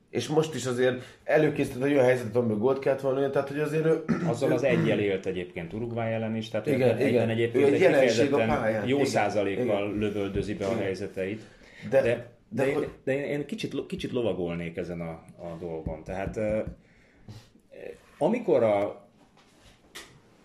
[0.10, 3.86] és most is azért előkészített egy olyan helyzetet, amiben gólt kellett volna, tehát hogy azért
[3.86, 4.04] ő...
[4.32, 7.30] Azzal az egyel élt egyébként Uruguay ellen is, tehát igen, igen.
[7.30, 8.88] egyébként egy, a pályán.
[8.88, 9.98] jó igen, százalékkal igen.
[10.00, 10.78] lövöldözi be igen.
[10.78, 11.42] a helyzeteit.
[11.90, 16.04] De, de, de, de, én, de én, én kicsit, kicsit lovagolnék ezen a, a dolgon.
[16.04, 16.40] Tehát
[18.18, 19.08] amikor a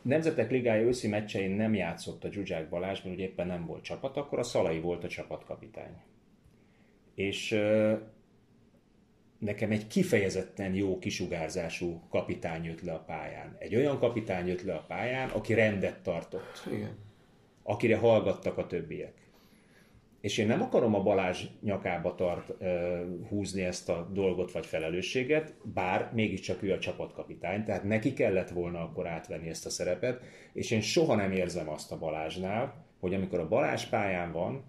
[0.02, 4.16] Nemzetek Ligája őszi meccsein nem játszott a Zsuzsák Balázs, mert ugye éppen nem volt csapat,
[4.16, 5.96] akkor a Szalai volt a csapatkapitány.
[7.14, 7.58] És
[9.42, 13.56] nekem egy kifejezetten jó kisugárzású kapitány jött le a pályán.
[13.58, 16.68] Egy olyan kapitány jött le a pályán, aki rendet tartott.
[16.72, 16.98] Igen.
[17.62, 19.12] Akire hallgattak a többiek.
[20.20, 22.52] És én nem akarom a Balázs nyakába tart
[23.28, 28.80] húzni ezt a dolgot vagy felelősséget, bár mégiscsak ő a csapatkapitány, tehát neki kellett volna
[28.80, 30.22] akkor átvenni ezt a szerepet,
[30.52, 34.64] és én soha nem érzem azt a Balázsnál, hogy amikor a Balázs pályán van,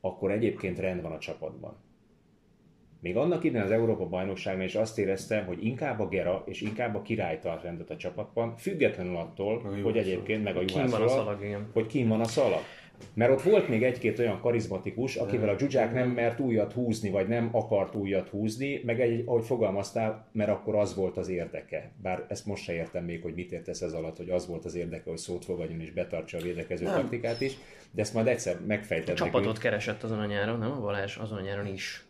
[0.00, 1.88] akkor egyébként rend van a csapatban
[3.00, 6.94] még annak idején az Európa bajnokságnál is azt éreztem, hogy inkább a Gera és inkább
[6.94, 11.44] a király tart rendet a csapatban, függetlenül attól, hogy egyébként meg a Juhász a szalag,
[11.44, 11.70] igen.
[11.72, 12.60] hogy kim van a szalag.
[13.14, 17.28] Mert ott volt még egy-két olyan karizmatikus, akivel a dzsuzsák nem mert újat húzni, vagy
[17.28, 21.92] nem akart újat húzni, meg egy, ahogy fogalmaztál, mert akkor az volt az érdeke.
[22.02, 24.74] Bár ezt most se értem még, hogy mit értesz ez alatt, hogy az volt az
[24.74, 26.94] érdeke, hogy szót fogadjon és betartsa a védekező nem.
[26.94, 27.56] taktikát is,
[27.90, 29.08] de ezt majd egyszer megfejted.
[29.08, 29.58] A csapatot nekünk.
[29.58, 32.04] keresett azon a nyáron, nem a Balázs azon a nyáron is.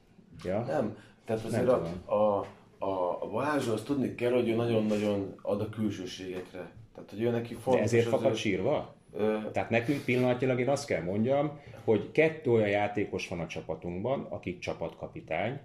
[0.45, 0.61] Ja?
[0.61, 0.97] Nem.
[1.25, 2.47] Tehát azért nem a, a,
[2.79, 6.71] a, a Balázsról azt tudni kell, hogy ő nagyon-nagyon ad a külsőségekre.
[6.95, 7.75] Tehát, hogy ő neki fontos.
[7.75, 8.95] De ezért fakad sírva?
[9.13, 9.39] Ö...
[9.53, 14.59] Tehát nekünk pillanatilag én azt kell mondjam, hogy kettő olyan játékos van a csapatunkban, akik
[14.59, 15.61] csapatkapitány,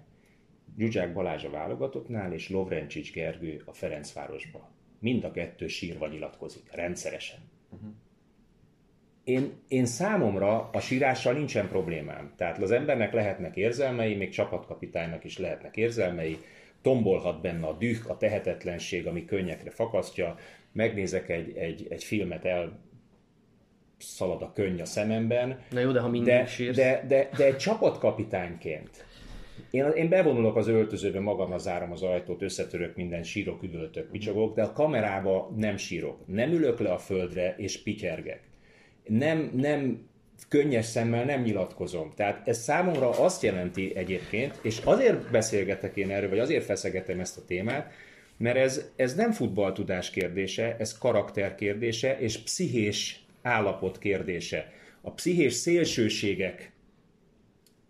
[0.76, 4.62] Gyugyák Balázs a válogatottnál, és Lovrencsics Gergő a Ferencvárosban.
[4.98, 7.38] Mind a kettő sírva nyilatkozik, rendszeresen.
[7.70, 7.90] Uh-huh
[9.26, 12.32] én, én számomra a sírással nincsen problémám.
[12.36, 16.38] Tehát az embernek lehetnek érzelmei, még csapatkapitánynak is lehetnek érzelmei,
[16.82, 20.36] tombolhat benne a düh, a tehetetlenség, ami könnyekre fakasztja,
[20.72, 22.80] megnézek egy, egy, egy filmet, el
[23.98, 25.60] szalad a könny a szememben.
[25.70, 26.76] Na jó, de ha mindig de, sírsz.
[26.76, 29.04] De, de, de egy csapatkapitányként
[29.70, 34.62] én, én bevonulok az öltözőbe, magam zárom az ajtót, összetörök minden, sírok, üvöltök, picsogok, de
[34.62, 36.26] a kamerába nem sírok.
[36.26, 38.54] Nem ülök le a földre és pityergek
[39.06, 40.08] nem, nem
[40.48, 42.12] könnyes szemmel nem nyilatkozom.
[42.16, 47.38] Tehát ez számomra azt jelenti egyébként, és azért beszélgetek én erről, vagy azért feszegetem ezt
[47.38, 47.92] a témát,
[48.36, 54.72] mert ez, ez nem futballtudás kérdése, ez karakter kérdése, és pszichés állapot kérdése.
[55.00, 56.72] A pszichés szélsőségek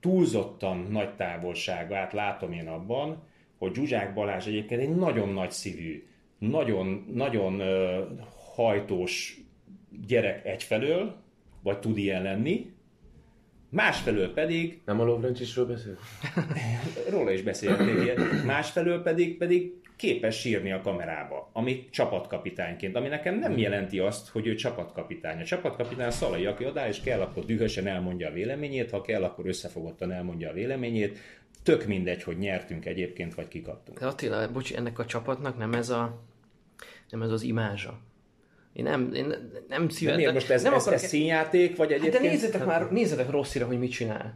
[0.00, 3.22] túlzottan nagy távolságát látom én abban,
[3.58, 6.06] hogy Zsuzsák Balázs egyébként egy nagyon nagy szívű,
[6.38, 7.62] nagyon, nagyon
[8.54, 9.40] hajtós
[10.06, 11.16] gyerek egyfelől,
[11.62, 12.74] vagy tud ilyen lenni,
[13.70, 15.98] Másfelől pedig, Nem a Lovrencsisről beszél?
[17.10, 23.38] róla is beszéltél ilyet, másfelől pedig, pedig képes sírni a kamerába, ami csapatkapitányként, ami nekem
[23.38, 25.40] nem jelenti azt, hogy ő csapatkapitány.
[25.40, 29.24] A csapatkapitány a Szalai, aki odáll, és kell, akkor dühösen elmondja a véleményét, ha kell,
[29.24, 31.18] akkor összefogottan elmondja a véleményét.
[31.62, 33.98] Tök mindegy, hogy nyertünk egyébként, vagy kikaptunk.
[33.98, 36.22] De Attila, bocs, ennek a csapatnak nem ez a
[37.10, 37.98] nem ez az imázsa.
[38.76, 39.34] Én nem, én
[39.68, 40.18] nem De szívesen...
[40.18, 42.22] miért most ez, nem ez, ez színjáték, vagy Hát egyébként?
[42.24, 44.34] de nézzetek már, nézzetek Rosszira, hogy mit csinál.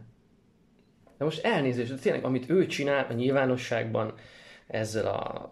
[1.17, 4.13] De most elnézést, de tényleg, amit ő csinál a nyilvánosságban
[4.67, 5.49] ezzel a...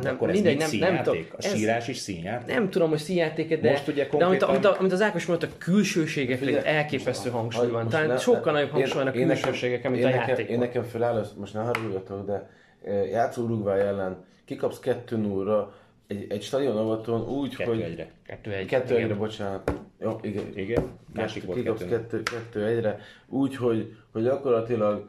[0.00, 1.18] De akkor ez mindegy, mindegy, nem, nem tudom.
[1.20, 1.34] színjáték?
[1.52, 2.54] A sírás is színjáték?
[2.54, 5.26] Nem tudom, hogy színjáték de, Most ugye de amit, konkrétan- amit, a- amit, az Ákos
[5.26, 7.88] mondta, a külsőségekre Figyelj, elképesztő hangsúly van.
[7.88, 10.52] Talán ne- sokkal nagyobb hangsúly van a külsőségeken, mint én a nekem, játékon.
[10.52, 12.50] Én nekem föláll, most ne haragudjatok, de
[12.84, 15.74] eh, játszó Uruguay ellen kikapsz 2 0
[16.08, 17.80] egy, egy stadionovaton úgy, Kettő hogy...
[17.80, 18.10] egyre.
[18.26, 18.66] Kettő egy.
[18.66, 19.72] Kettő egyre, bocsánat.
[20.00, 20.52] Jó, igen.
[20.54, 21.86] Igen, másik volt kettő.
[21.86, 25.08] kettő, kettő egyre, úgy, hogy, hogy gyakorlatilag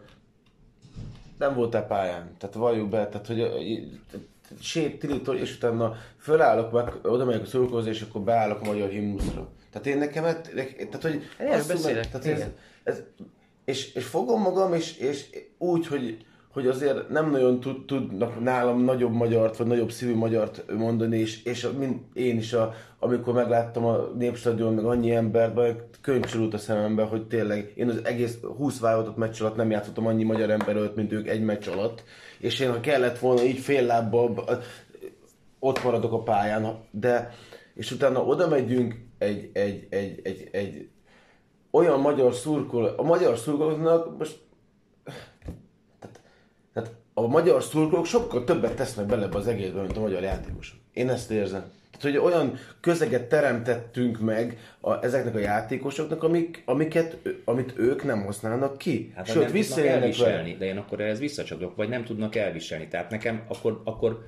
[1.38, 2.36] nem voltál pályán.
[2.38, 3.48] Tehát valljuk be, tehát hogy
[4.62, 8.90] sét, tilitól, és utána fölállok, meg oda megyek a szurkolóhoz, és akkor beállok a magyar
[8.90, 9.50] himnuszra.
[9.72, 11.24] Tehát én nekem, tehát hogy...
[11.38, 12.46] Erről beszélek, tehát ez,
[12.84, 13.02] ez,
[13.66, 16.26] és, és fogom magam, és, és úgy, hogy,
[16.60, 21.44] hogy azért nem nagyon tud, tudnak nálam nagyobb magyart, vagy nagyobb szívű magyart mondani, és,
[21.44, 26.58] és a, mind, én is, a, amikor megláttam a Népstadion, meg annyi vagy könyvcsorult a
[26.58, 30.76] szemembe, hogy tényleg én az egész 20 válogatott meccs alatt nem játszottam annyi magyar ember
[30.76, 32.04] előtt, mint ők egy meccs alatt,
[32.40, 34.50] és én, ha kellett volna így fél lábbal,
[35.60, 37.34] ott maradok a pályán, de
[37.74, 40.90] és utána oda megyünk egy, egy, egy, egy, egy
[41.72, 44.48] olyan magyar szurkol, a magyar szurkolóknak most
[47.14, 50.78] a magyar szurkolók sokkal többet tesznek bele ebbe az egészbe, mint a magyar játékosok.
[50.94, 51.72] Én ezt érzem.
[52.00, 58.24] Tehát, hogy olyan közeget teremtettünk meg a, ezeknek a játékosoknak, amik, amiket, amit ők nem
[58.24, 59.14] használnak ki.
[59.16, 60.56] Hát, Sőt, visszaélnek vele.
[60.58, 62.88] de én akkor ehhez visszacsatolok, vagy nem tudnak elviselni.
[62.88, 64.26] Tehát nekem akkor, akkor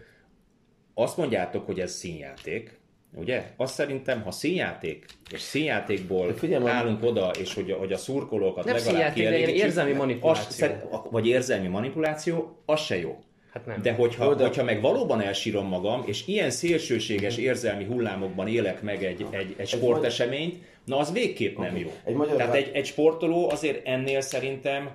[0.93, 2.79] azt mondjátok, hogy ez színjáték,
[3.13, 3.43] ugye?
[3.57, 7.97] Azt szerintem, ha színjáték, és színjátékból De figyelj állunk oda, és hogy a, hogy a
[7.97, 10.49] szurkolókat Nem legalább színjáték, de ilyen kielégítsük, érzelmi az manipuláció.
[10.49, 13.19] szer- vagy érzelmi manipuláció, az se jó.
[13.53, 13.81] Hát nem.
[13.81, 19.03] De hogyha, de- hogyha meg valóban elsírom magam, és ilyen szélsőséges érzelmi hullámokban élek meg
[19.03, 20.55] egy, egy, egy sporteseményt,
[20.85, 21.91] na az végképp nem jó.
[22.05, 24.89] Egy magyar Tehát egy, egy sportoló azért ennél szerintem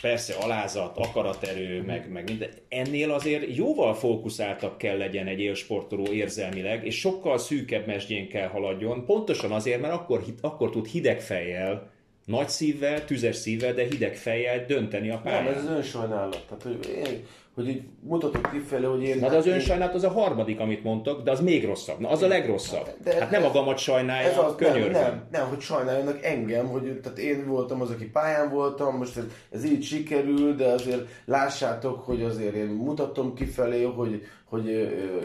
[0.00, 6.86] persze alázat, akaraterő, meg, meg minden, ennél azért jóval fókuszáltabb kell legyen egy élsportoló érzelmileg,
[6.86, 11.90] és sokkal szűkebb mesdjén kell haladjon, pontosan azért, mert akkor, akkor tud hideg fejjel,
[12.24, 15.44] nagy szívvel, tüzes szívvel, de hideg fejjel dönteni a pályán.
[15.44, 16.44] Nem, ez az önsajnálat.
[16.48, 19.18] Tehát, hogy, én, hogy így mutatok kifelé, hogy én...
[19.18, 21.98] Na de az önsajnálat az a harmadik, amit mondtok, de az még rosszabb.
[21.98, 22.88] Na az a legrosszabb.
[23.04, 25.00] De- hát nem Ez sajnálja, az, nem, könyörgöm.
[25.00, 29.24] nem, nem, hogy sajnáljanak engem, hogy tehát én voltam az, aki pályán voltam, most ez,
[29.50, 35.24] ez így sikerül, de azért lássátok, hogy azért én mutatom kifelé, hogy, hogy ö, ö,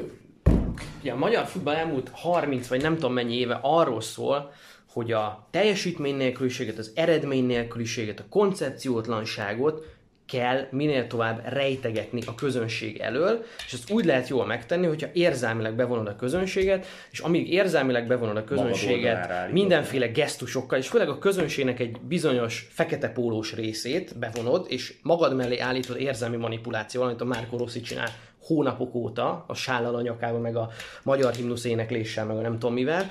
[1.01, 4.51] Ugye, a magyar futball elmúlt 30 vagy nem tudom mennyi éve arról szól,
[4.93, 9.85] hogy a teljesítmény nélküliséget, az eredmény nélküliséget, a koncepciótlanságot
[10.27, 15.75] kell minél tovább rejtegetni a közönség elől, és ezt úgy lehet jól megtenni, hogyha érzelmileg
[15.75, 21.79] bevonod a közönséget, és amíg érzelmileg bevonod a közönséget mindenféle gesztusokkal, és főleg a közönségnek
[21.79, 27.57] egy bizonyos fekete pólós részét bevonod, és magad mellé állítod érzelmi manipulációval, amit a Márko
[27.57, 28.09] Rossi csinál
[28.47, 30.69] hónapok óta, a sállal a nyakában, meg a
[31.03, 33.09] magyar himnusz énekléssel, meg a nem tudom mivel,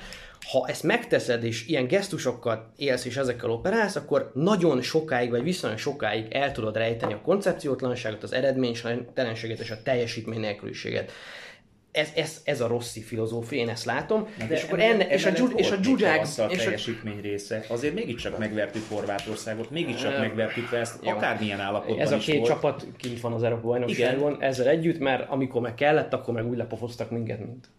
[0.51, 5.79] ha ezt megteszed, és ilyen gesztusokkal élsz, és ezekkel operálsz, akkor nagyon sokáig, vagy viszonylag
[5.79, 11.11] sokáig el tudod rejteni a koncepciótlanságot, az eredménytelenséget és a teljesítmény nélküliséget.
[11.91, 14.27] Ez, ez, ez a Rossi filozófia, én ezt látom.
[14.37, 16.21] De és akkor enne, és a, dzsú- és a dzsuzsák...
[16.21, 17.65] És a, teljesítmény része.
[17.67, 21.11] Azért mégiscsak megvertük Horvátországot, mégiscsak megvertük ezt, jó.
[21.11, 22.49] akármilyen állapotban ez a két volt.
[22.49, 26.57] csapat kint van az Európa bajnokságon ezzel együtt, mert amikor meg kellett, akkor meg úgy
[26.57, 27.69] lepofoztak minket, mint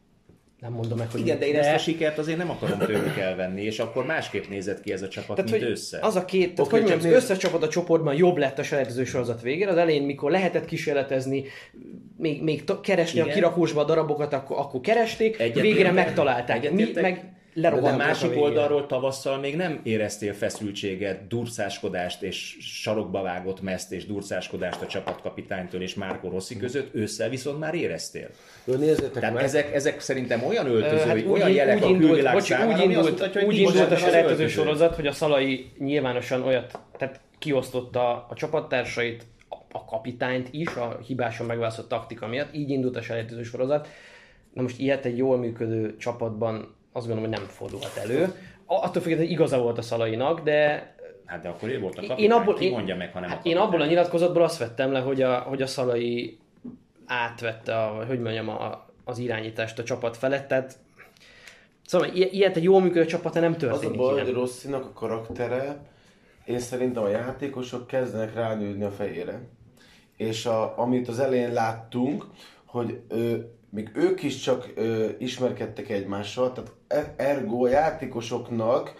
[0.61, 3.63] nem mondom meg, hogy Igen, de én ezt a sikert azért nem akarom tőlük elvenni,
[3.63, 5.99] és akkor másképp nézett ki ez a csapat, Tehát, mint hogy össze.
[6.03, 8.37] az a két, tehát Oké, hogy mondjam, csak az nézd- összes csapat a csoportban jobb
[8.37, 9.71] lett a selejtező sorozat végére.
[9.71, 11.45] Az elején, mikor lehetett kísérletezni,
[12.17, 13.31] még, még keresni Igen.
[13.31, 15.63] a kirakósba a darabokat, akkor, akkor keresték, Egyetértek.
[15.63, 16.61] végére megtalálták.
[16.61, 17.03] Mi Egyetértek.
[17.03, 17.33] meg
[17.65, 24.83] a másik oldalról tavasszal még nem éreztél feszültséget, durcáskodást és sarokba vágott meszt és durcáskodást
[24.83, 28.29] a csapatkapitánytól és Márko Rossi között, ősszel viszont már éreztél.
[28.65, 29.45] jó, nézzétek Tehát meg.
[29.45, 32.77] ezek, ezek szerintem olyan öltözői, Hát úgy, olyan jelek úgy a indult, külvilág bocsi, számára,
[32.77, 37.21] úgy indult, mutatja, hogy úgy indult a selejtező sorozat, hogy a Szalai nyilvánosan olyat, tehát
[37.39, 43.03] kiosztotta a csapattársait, a, a kapitányt is, a hibásan megválasztott taktika miatt, így indult a
[43.03, 43.89] selejtező sorozat.
[44.53, 48.35] Na most ilyet egy jól működő csapatban azt gondolom, hogy nem fordulhat elő.
[48.67, 50.93] attól függetlenül igaza volt a Szalainak, de
[51.29, 53.45] Hát de akkor ő volt a kapitány, én abból, ki mondja meg, ha nem hát
[53.45, 56.39] a én abból a nyilatkozatból azt vettem le, hogy a, hogy a Szalai
[57.07, 60.79] átvette, a, vagy hogy mondjam, a, az irányítást a csapat felett, tehát
[61.87, 64.33] szóval ilyet egy jól működő csapata nem Az a történik baj, hogy.
[64.33, 65.79] Rosszinak a karaktere,
[66.45, 69.41] én szerintem a játékosok kezdenek ránőni a fejére.
[70.17, 72.27] És a, amit az elején láttunk,
[72.65, 73.37] hogy ö,
[73.71, 78.95] még ők is csak ö, ismerkedtek egymással, tehát e- ergo a játékosoknak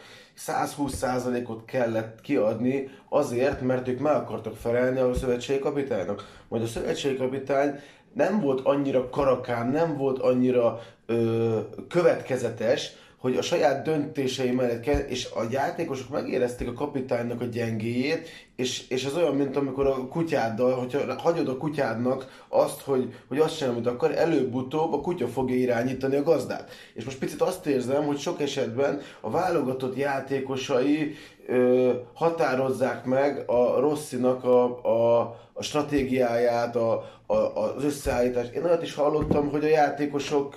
[0.47, 6.43] 120%-ot kellett kiadni azért, mert ők meg akartak felelni a szövetségi kapitánynak.
[6.49, 7.81] Majd a szövetségi kapitány
[8.13, 11.59] nem volt annyira karakán, nem volt annyira ö,
[11.89, 18.29] következetes, hogy a saját döntései mellett kell, és a játékosok megérezték a kapitánynak a gyengéjét,
[18.59, 23.39] és, és ez olyan, mint amikor a kutyáddal, hogyha hagyod a kutyádnak azt, hogy, hogy
[23.39, 26.71] azt sem, amit akar, előbb-utóbb a kutya fogja irányítani a gazdát.
[26.95, 31.15] És most picit azt érzem, hogy sok esetben a válogatott játékosai
[31.47, 35.21] ö, határozzák meg a Rosszinak a, a,
[35.53, 36.93] a stratégiáját, a,
[37.27, 38.53] a, az összeállítást.
[38.53, 40.55] Én olyat is hallottam, hogy a játékosok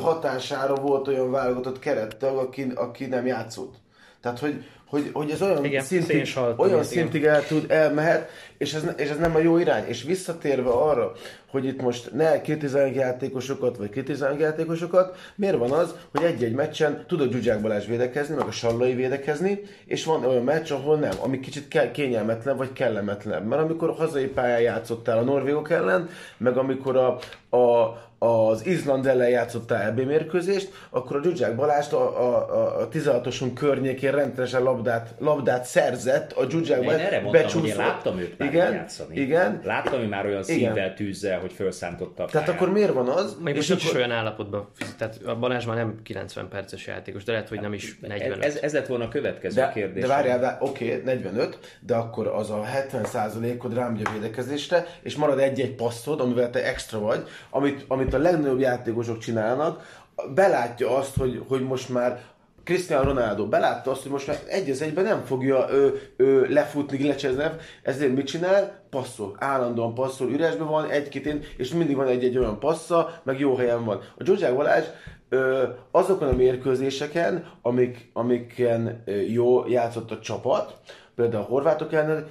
[0.00, 3.74] hatására volt olyan válogatott kerettag, aki, aki nem játszott.
[4.22, 6.84] Tehát, hogy, hogy, hogy ez olyan Igen, szintig, olyan igen.
[6.84, 9.84] szintig el tud, elmehet, és ez, és ez nem a jó irány.
[9.86, 11.12] És visszatérve arra,
[11.50, 17.04] hogy itt most ne kritizáljuk játékosokat, vagy kritizáljuk játékosokat, miért van az, hogy egy-egy meccsen
[17.06, 21.14] tud a Zsuzsák Balázs védekezni, meg a Sallai védekezni, és van olyan meccs, ahol nem,
[21.20, 23.42] ami kicsit ke- kényelmetlen, vagy kellemetlen.
[23.42, 27.18] Mert amikor hazai pályán játszottál a norvégok ellen, meg amikor a,
[27.56, 32.88] a, az Izland ellen játszottál EB mérkőzést, akkor a Zsuzsák Balást a, a, a, a
[32.88, 37.76] 16-oson környékén rendszeresen labdát, labdát szerzett, a Zsuzsák Én Balázs erre mondtam, hogy én becsúszott.
[37.76, 39.20] láttam őt már igen, játszani.
[39.20, 40.72] Igen, Láttam ő már olyan Igen.
[40.72, 43.36] szívvel, tűzzel, hogy felszántotta tehát akkor miért van az?
[43.40, 44.68] Még most nincs is akkor, olyan állapotban,
[44.98, 48.44] tehát a Balázs már nem 90 perces játékos, de lehet, hogy nem is 45.
[48.44, 50.02] ez, ez lett volna a következő de, kérdés.
[50.02, 55.74] de várjál, oké, 45, de akkor az a 70%-od rámegy a védekezésre, és marad egy-egy
[55.74, 60.02] passzod, amivel te extra vagy, amit, amit a legnagyobb játékosok csinálnak,
[60.34, 62.20] belátja azt, hogy, hogy most már
[62.64, 67.06] Cristiano Ronaldo belátta azt, hogy most már egy az egyben nem fogja ő, ő lefutni,
[67.06, 67.44] lecsezni,
[67.82, 68.82] ezért mit csinál?
[68.90, 69.36] Passzol.
[69.38, 74.00] Állandóan passzol, üresben van egy-két és mindig van egy-egy olyan passza, meg jó helyen van.
[74.16, 74.84] A Zsuzsák Balázs
[75.28, 80.74] ö, azokon a mérkőzéseken, amik, amiken ö, jó játszott a csapat,
[81.14, 82.26] például a horvátok ellen,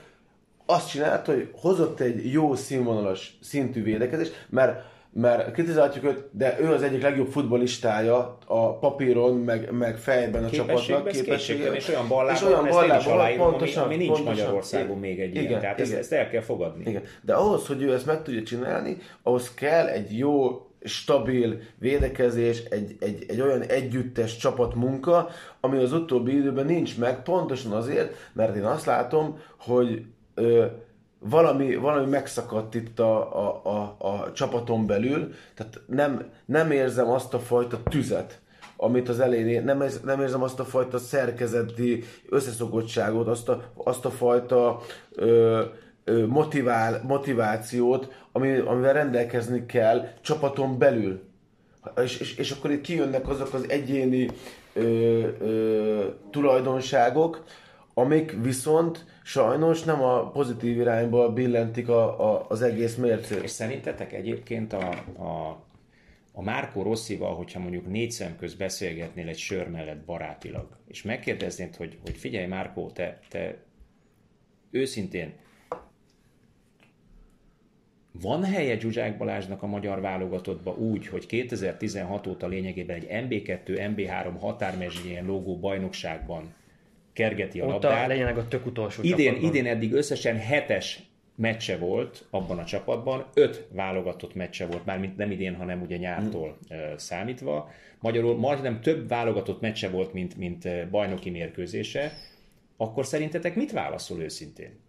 [0.66, 4.82] azt csinálta, hogy hozott egy jó színvonalas szintű védekezést, mert
[5.14, 10.50] mert kritizálhatjuk őt, de ő az egyik legjobb futballistája a papíron, meg, meg fejben a
[10.50, 11.08] csapatnak.
[11.08, 14.34] Képességben, és olyan és ballában, olyan ezt ballából, aláírom, ami, pontosan, ami nincs pontosan.
[14.34, 15.44] Magyarországon még egy ilyen.
[15.44, 16.02] Igen, Tehát ezt, igen.
[16.02, 16.90] ezt el kell fogadni.
[16.90, 17.02] Igen.
[17.22, 22.96] De ahhoz, hogy ő ezt meg tudja csinálni, ahhoz kell egy jó, stabil védekezés, egy,
[23.00, 25.30] egy, egy olyan együttes csapatmunka,
[25.60, 30.66] ami az utóbbi időben nincs meg, pontosan azért, mert én azt látom, hogy ö,
[31.20, 37.34] valami, valami megszakadt itt a, a, a, a csapaton belül, tehát nem, nem érzem azt
[37.34, 38.40] a fajta tüzet,
[38.78, 44.10] amit az elején, nem, nem érzem azt a fajta szerkezeti összeszokottságot, azt a, azt a
[44.10, 45.62] fajta ö,
[46.04, 51.22] ö, motivál, motivációt, ami, amivel rendelkezni kell csapaton belül.
[52.04, 54.30] És, és, és akkor itt kijönnek azok az egyéni
[54.74, 54.82] ö,
[55.40, 57.44] ö, tulajdonságok,
[58.00, 63.44] amik viszont sajnos nem a pozitív irányba billentik a, a, az egész mércét.
[63.44, 65.64] És szerintetek egyébként a, a,
[66.32, 71.76] a Márko Rosszival, hogyha mondjuk négy szem közt beszélgetnél egy sör mellett barátilag, és megkérdeznéd,
[71.76, 73.58] hogy, hogy figyelj Márkó, te, te
[74.72, 75.34] őszintén
[78.12, 84.40] van helye Zsuzsák Balázsnak a magyar válogatottba úgy, hogy 2016 óta lényegében egy MB2, MB3
[84.40, 86.54] határmezsnyén lógó bajnokságban
[87.24, 88.08] kergeti a Ott a labdát.
[88.08, 89.50] legyenek a tök utolsó Idén, csapatban.
[89.50, 91.00] idén eddig összesen hetes
[91.36, 96.58] meccse volt abban a csapatban, öt válogatott meccse volt, mármint nem idén, hanem ugye nyártól
[96.70, 97.70] ö, számítva.
[98.00, 102.12] Magyarul majdnem több válogatott meccse volt, mint, mint bajnoki mérkőzése.
[102.78, 104.80] Akkor szerintetek mit válaszol őszintén?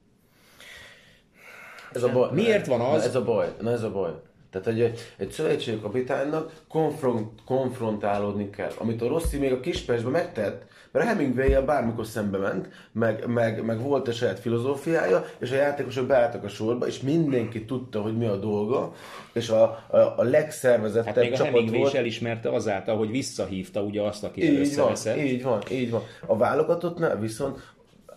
[1.93, 2.29] Ez a baj.
[2.33, 3.47] Miért van az- Na ez a baj.
[3.61, 4.11] Na ez a baj.
[4.51, 8.71] Tehát egy, egy, egy szövetségi kapitánynak konfront, konfrontálódni kell.
[8.79, 13.65] Amit a Rossi még a kispersben megtett, mert a hemingway bármikor szembe ment, meg, meg,
[13.65, 18.17] meg volt a saját filozófiája, és a játékosok beálltak a sorba, és mindenki tudta, hogy
[18.17, 18.93] mi a dolga,
[19.33, 21.93] és a, a, a legszervezettebb Hát még a csapat Hemingway volt.
[21.93, 25.17] is elismerte azáltal, hogy visszahívta ugye azt, aki Így van, összeveszett.
[25.17, 26.03] így van, így van.
[26.27, 27.59] A válogatottnál viszont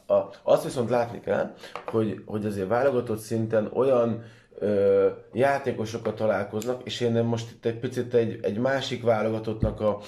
[0.08, 1.54] a, azt viszont látni kell,
[1.86, 4.24] hogy, hogy azért válogatott szinten olyan
[4.64, 10.00] ö, játékosokat találkoznak, és én most itt egy picit egy, egy másik válogatottnak a,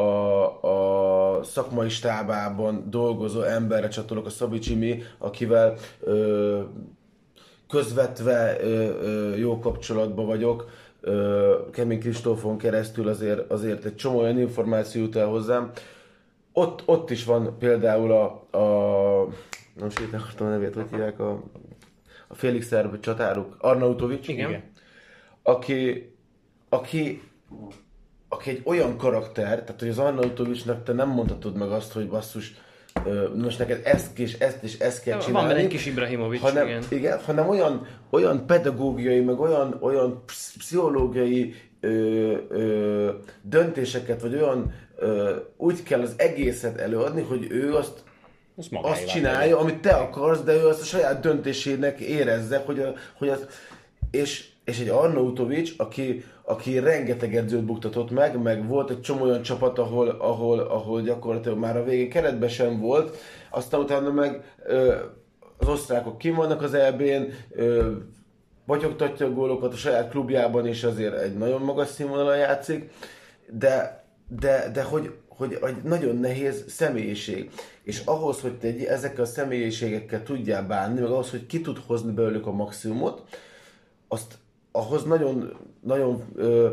[0.00, 6.60] a, a szakmai stábában dolgozó emberre csatolok, a Szabi Csimi, akivel ö,
[7.68, 8.66] közvetve ö,
[9.02, 10.68] ö, jó kapcsolatban vagyok,
[11.00, 15.70] ö, Kemény Kristófon keresztül azért, azért egy csomó olyan információ jut el hozzám.
[16.52, 18.24] Ott, ott is van például a,
[18.58, 19.28] a
[19.74, 21.42] nem akartam a nevét, hogy hívják a,
[22.30, 24.28] a félig szerb csatáruk, Arnautovics.
[24.28, 24.62] Igen.
[25.42, 26.12] Aki,
[26.68, 27.22] aki
[28.32, 32.54] aki egy olyan karakter, tehát hogy az Arnautovicsnak te nem mondhatod meg azt, hogy basszus,
[33.36, 35.48] most neked ezt és ezt és ezt kell Van csinálni.
[35.48, 36.82] benne egy kis Ibrahimovic, hanem, igen.
[36.88, 37.18] igen.
[37.18, 41.88] hanem olyan, olyan pedagógiai, meg olyan, olyan psz- pszichológiai ö,
[42.48, 43.10] ö,
[43.42, 48.02] döntéseket, vagy olyan ö, úgy kell az egészet előadni, hogy ő azt
[48.60, 52.92] Azt azt csinálja, amit te akarsz, de ő azt a saját döntésének érezze, hogy, a,
[53.18, 53.46] hogy az,
[54.10, 59.42] és, és egy Arnautovics, aki, aki rengeteg edzőt buktatott meg, meg volt egy csomó olyan
[59.42, 63.16] csapat, ahol, ahol, ahol gyakorlatilag már a végén keretben sem volt,
[63.50, 64.94] aztán utána meg ö,
[65.58, 67.90] az osztrákok kim vannak az EB-n, ö,
[68.66, 72.90] batyogtatja a gólokat a saját klubjában is azért egy nagyon magas színvonalon játszik,
[73.48, 77.50] de, de, de hogy, hogy egy nagyon nehéz személyiség.
[77.90, 81.78] És ahhoz, hogy te egy, ezekkel a személyiségekkel tudjál bánni, meg ahhoz, hogy ki tud
[81.86, 83.22] hozni belőlük a maximumot,
[84.08, 84.38] azt
[84.72, 86.68] ahhoz nagyon, nagyon ö,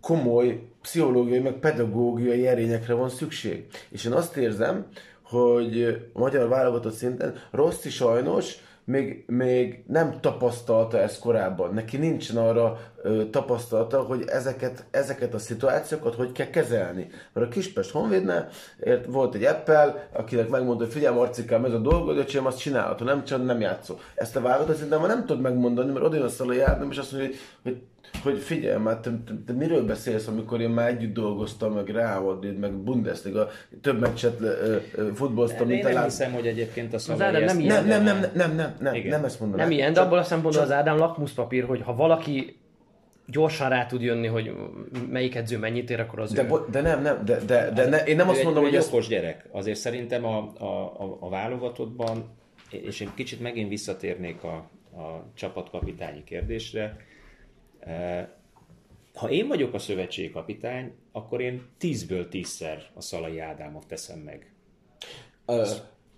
[0.00, 3.66] komoly pszichológiai, meg pedagógiai erényekre van szükség.
[3.88, 4.86] És én azt érzem,
[5.22, 5.82] hogy
[6.12, 11.74] a magyar válogatott szinten Rossi sajnos még, még nem tapasztalta ezt korábban.
[11.74, 17.06] Neki nincsen arra ö, tapasztalata, hogy ezeket, ezeket a szituációkat hogy kell kezelni.
[17.32, 18.48] Mert a Kispest Honvédnál
[18.80, 22.98] ért, volt egy Apple, akinek megmondta, hogy figyelj Marcikám, ez a dolgod, öcsém, azt csinálhat,
[22.98, 23.98] ha nem csinálod, nem játszol.
[24.14, 26.98] Ezt a válogatott szinten már nem tudod megmondani, mert oda jön a Szalai Ádám, és
[26.98, 27.82] azt mondja, hogy, hogy
[28.22, 32.38] hogy figyelj, már te, te, te, miről beszélsz, amikor én már együtt dolgoztam, meg Real
[32.60, 33.48] meg Bundesliga,
[33.80, 35.08] több meccset ö, ö,
[35.60, 37.84] én mint a nem hiszem, hogy egyébként a Ádám nem ezt- ilyen.
[37.86, 39.10] nem, nem, nem, nem, nem, nem, Igen.
[39.10, 39.58] nem ezt mondom.
[39.58, 42.56] Nem ilyen, de abból a szempontból az Ádám lakmuszpapír, hogy ha valaki
[43.26, 44.52] gyorsan rá tud jönni, hogy
[45.10, 46.46] melyik edző mennyit ér, akkor az De, ő.
[46.46, 48.72] bo- de nem, nem, de, de, de ne, én nem Ő azt egy, mondom, hogy
[48.72, 48.92] egy ezt...
[48.92, 49.48] okos gyerek.
[49.52, 50.64] Azért szerintem a, a,
[51.02, 52.24] a, a válogatottban,
[52.70, 54.54] és én kicsit megint visszatérnék a,
[55.00, 56.96] a csapatkapitányi kérdésre,
[59.14, 64.52] ha én vagyok a szövetségi kapitány, akkor én tízből tízszer a Szalai Ádámot teszem meg
[65.46, 65.70] Ö,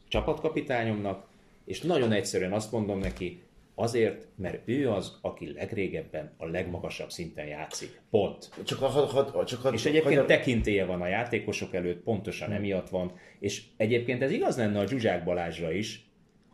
[0.09, 1.27] csapatkapitányomnak,
[1.65, 3.43] és nagyon egyszerűen azt mondom neki,
[3.75, 8.01] azért, mert ő az, aki legrégebben a legmagasabb szinten játszik.
[8.11, 8.51] Pont.
[8.65, 12.53] csak ha, ha, ha, csak ha, És egyébként ha, tekintélye van a játékosok előtt, pontosan
[12.53, 16.07] emiatt van, és egyébként ez igaz lenne a Zsuzsák Balázsra is,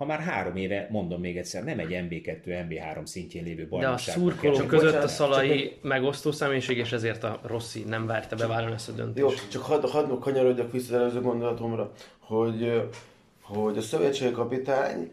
[0.03, 3.99] ha már három éve, mondom még egyszer, nem egy MB2, MB3 szintjén lévő De a
[3.99, 4.67] szurkolók kell.
[4.67, 8.89] között bocsánat, a Szalai csak megosztó személyiség, és ezért a Rossi nem várta bevállalni ezt
[8.89, 9.51] a Jó, döntést.
[9.51, 12.83] csak hadd, hadd kanyarodjak vissza az előző gondolatomra, hogy,
[13.43, 15.13] hogy a szövetségi kapitány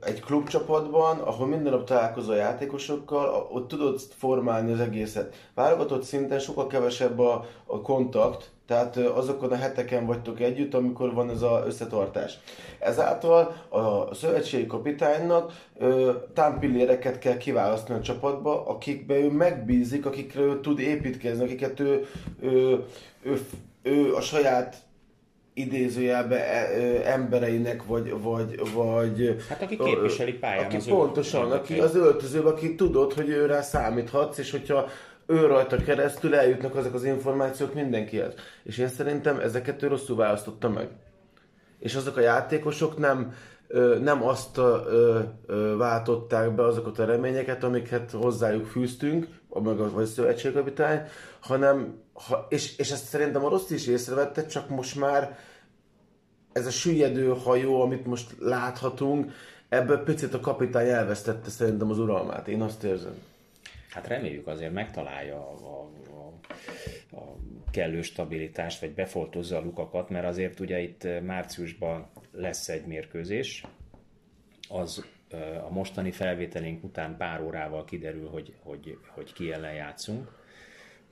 [0.00, 5.48] egy klubcsapatban, ahol minden nap találkozol a játékosokkal, ott tudod formálni az egészet.
[5.54, 11.30] Válogatott szinten sokkal kevesebb a, a kontakt, tehát azokon a heteken vagytok együtt, amikor van
[11.30, 12.38] ez az összetartás.
[12.78, 20.60] Ezáltal a szövetségi kapitánynak ö, támpilléreket kell kiválasztani a csapatba, akikbe ő megbízik, akikre ő
[20.60, 22.06] tud építkezni, akiket ő,
[22.40, 22.84] ő,
[23.22, 23.40] ő,
[23.82, 24.76] ő a saját
[25.58, 29.36] idézőjelbe e, embereinek, vagy, vagy, vagy...
[29.48, 34.38] Hát aki képviseli pályán aki az Pontosan, aki az öltözőben, aki tudod, hogy őre számíthatsz,
[34.38, 34.88] és hogyha
[35.30, 38.34] ő rajta keresztül eljutnak azok az információk mindenkihez.
[38.62, 40.88] És én szerintem ezeket ő rosszul választotta meg.
[41.78, 43.34] És azok a játékosok nem,
[43.66, 49.26] ö, nem azt ö, ö, váltották be azokat a reményeket, amiket hozzájuk fűztünk,
[49.62, 51.02] meg a vagy a szövetségkapitány,
[51.40, 55.38] hanem, ha, és, és ezt szerintem a rossz is észrevette, csak most már
[56.52, 59.32] ez a süllyedő hajó, amit most láthatunk,
[59.68, 62.48] ebből picit a kapitány elvesztette szerintem az uralmát.
[62.48, 63.14] Én azt érzem.
[63.98, 67.36] Hát reméljük azért megtalálja a, a, a,
[67.70, 73.64] kellő stabilitást, vagy befoltozza a lukakat, mert azért ugye itt eh, márciusban lesz egy mérkőzés,
[74.68, 80.32] az eh, a mostani felvételünk után pár órával kiderül, hogy, hogy, hogy ki ellen játszunk.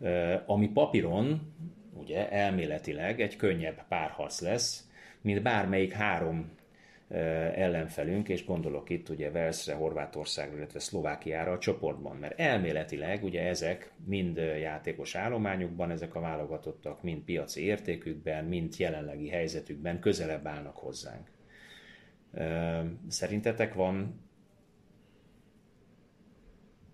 [0.01, 1.55] Eh, Ami papíron,
[1.93, 4.89] ugye elméletileg egy könnyebb párharc lesz,
[5.21, 6.51] mint bármelyik három
[7.09, 13.93] ellenfelünk, és gondolok itt ugye Velszre, Horvátországra, illetve Szlovákiára a csoportban, mert elméletileg ugye ezek
[14.05, 21.31] mind játékos állományukban, ezek a válogatottak mind piaci értékükben, mind jelenlegi helyzetükben közelebb állnak hozzánk.
[23.09, 24.25] Szerintetek van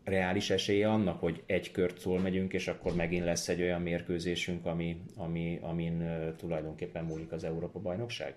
[0.04, 4.66] reális esélye annak, hogy egy kört szól megyünk, és akkor megint lesz egy olyan mérkőzésünk,
[4.66, 6.04] ami, ami, amin
[6.36, 8.34] tulajdonképpen múlik az Európa-bajnokság?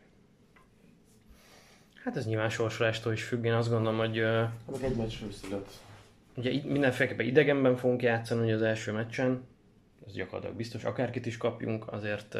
[2.05, 4.21] Hát ez nyilván sorsolástól is függ, én azt gondolom, hogy...
[4.71, 5.69] Meg egy meccs szület.
[6.35, 9.43] Ugye mindenféleképpen idegenben fogunk játszani ugye az első meccsen,
[10.07, 12.37] ez gyakorlatilag biztos, akárkit is kapjunk, azért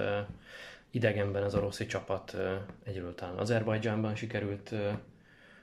[0.92, 2.38] idegenben az orosz csapat
[2.84, 4.74] egyről talán Azerbajdzsánban sikerült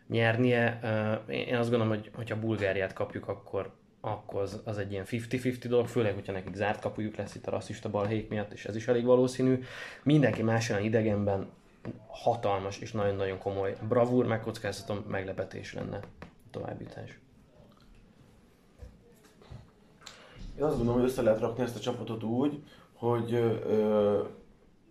[0.08, 0.80] nyernie.
[1.28, 5.86] Én azt gondolom, hogy hogyha Bulgáriát kapjuk, akkor akkor az, az egy ilyen 50-50 dolog,
[5.86, 9.04] főleg, hogyha nekik zárt kapujuk lesz itt a rasszista balhék miatt, és ez is elég
[9.04, 9.62] valószínű.
[10.02, 11.50] Mindenki más olyan idegenben
[12.06, 17.18] hatalmas és nagyon-nagyon komoly bravúr, megkockáztatom, meglepetés lenne a továbbítás.
[20.56, 24.24] Én azt gondolom, hogy össze lehet rakni ezt a csapatot úgy, hogy ö,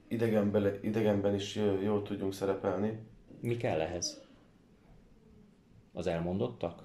[0.08, 3.00] idegenben, idegenben is jól tudjunk szerepelni.
[3.40, 4.22] Mi kell ehhez?
[5.94, 6.84] Az elmondottak?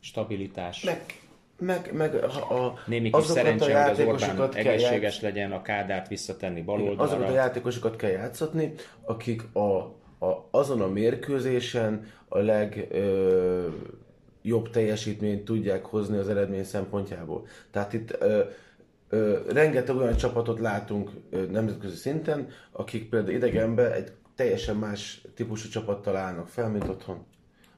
[0.00, 0.84] Stabilitás?
[0.84, 1.25] Meg,
[1.58, 5.20] meg, meg a, a, Némi kis szerencse, hogy az Orbán egészséges játsz...
[5.20, 7.02] legyen, a Kádárt visszatenni baloldalra.
[7.02, 8.72] Azokat a játékosokat kell játszatni,
[9.04, 9.78] akik a,
[10.18, 12.86] a, azon a mérkőzésen a leg...
[12.90, 13.68] Ö,
[14.46, 17.46] jobb teljesítményt tudják hozni az eredmény szempontjából.
[17.70, 18.42] Tehát itt ö,
[19.08, 25.68] ö, rengeteg olyan csapatot látunk ö, nemzetközi szinten, akik például idegenben egy teljesen más típusú
[25.68, 27.26] csapattal állnak fel, mint otthon.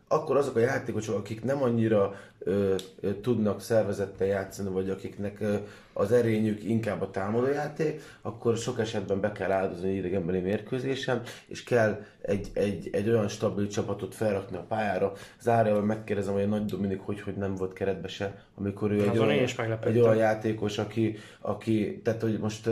[0.08, 5.54] Akkor azok a játékosok, akik nem annyira ö, ö, tudnak szervezettel játszani, vagy akiknek ö,
[5.98, 12.02] az erényük inkább a támadójáték, akkor sok esetben be kell áldozni idegenbeli mérkőzésen, és kell
[12.22, 15.12] egy, egy, egy olyan stabil csapatot felrakni a pályára.
[15.40, 19.18] Zárjában megkérdezem, hogy a Nagy Dominik hogy, hogy nem volt keretbe se, amikor ő egy,
[19.18, 19.48] olyan,
[19.84, 22.66] egy olyan játékos, aki, aki tehát hogy most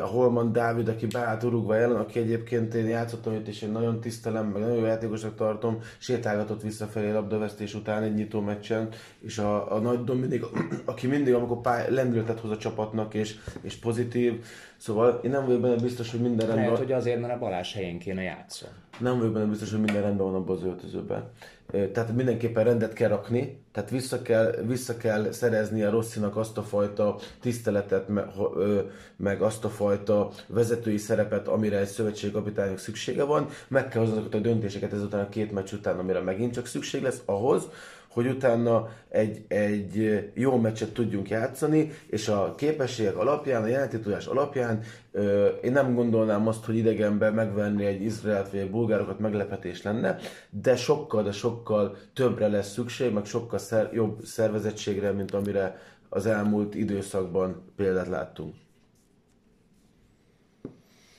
[0.00, 4.00] a Holman Dávid, aki beállt Uruguay ellen, aki egyébként én játszottam itt, és én nagyon
[4.00, 8.88] tisztelem, meg nagyon jó játékosnak tartom, sétálgatott visszafelé labdavesztés után egy nyitó meccsen,
[9.20, 10.44] és a, a Nagy Dominik,
[10.84, 14.44] aki mindig, amikor pály, lendületet hoz a csapatnak, és, és pozitív.
[14.76, 17.72] Szóval én nem vagyok benne biztos, hogy minden rendben Lehet, hogy azért, mert a Balázs
[17.72, 18.72] helyén kéne játszani.
[18.98, 21.30] Nem vagyok benne biztos, hogy minden rendben van abban az öltözőben.
[21.92, 26.62] Tehát mindenképpen rendet kell rakni, tehát vissza kell, vissza kell szerezni a Rosszinak azt a
[26.62, 28.08] fajta tiszteletet,
[29.16, 34.34] meg azt a fajta vezetői szerepet, amire egy szövetségkapitánynak szüksége van, meg kell hozni azokat
[34.34, 37.68] a döntéseket ezután a két meccs után, amire megint csak szükség lesz ahhoz,
[38.12, 44.82] hogy utána egy, egy jó meccset tudjunk játszani, és a képességek alapján, a játékotudás alapján
[45.12, 50.18] ö, én nem gondolnám azt, hogy idegenben megvenni egy Izraelt vagy egy bulgárokat meglepetés lenne,
[50.50, 56.26] de sokkal, de sokkal többre lesz szükség, meg sokkal szer, jobb szervezettségre, mint amire az
[56.26, 58.54] elmúlt időszakban példát láttunk.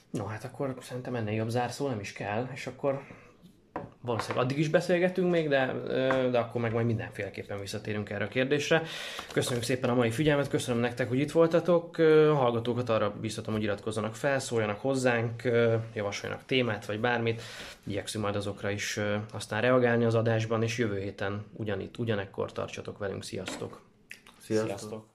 [0.10, 3.02] No hát akkor szerintem ennél jobb zárszó nem is kell, és akkor
[4.02, 5.74] valószínűleg addig is beszélgetünk még, de,
[6.32, 8.84] de akkor meg majd mindenféleképpen visszatérünk erre a kérdésre.
[9.34, 11.98] Köszönjük szépen a mai figyelmet, köszönöm nektek, hogy itt voltatok.
[11.98, 15.44] A hallgatókat arra biztatom, hogy iratkozzanak fel, szóljanak hozzánk,
[15.94, 17.42] javasoljanak témát vagy bármit.
[17.88, 19.00] Igyekszünk majd azokra is
[19.34, 23.24] aztán reagálni az adásban, és jövő héten ugyanitt, ugyanekkor tartsatok velünk.
[23.24, 23.82] Sziasztok!
[24.40, 24.68] Sziasztok!
[24.68, 25.06] Sziasztok.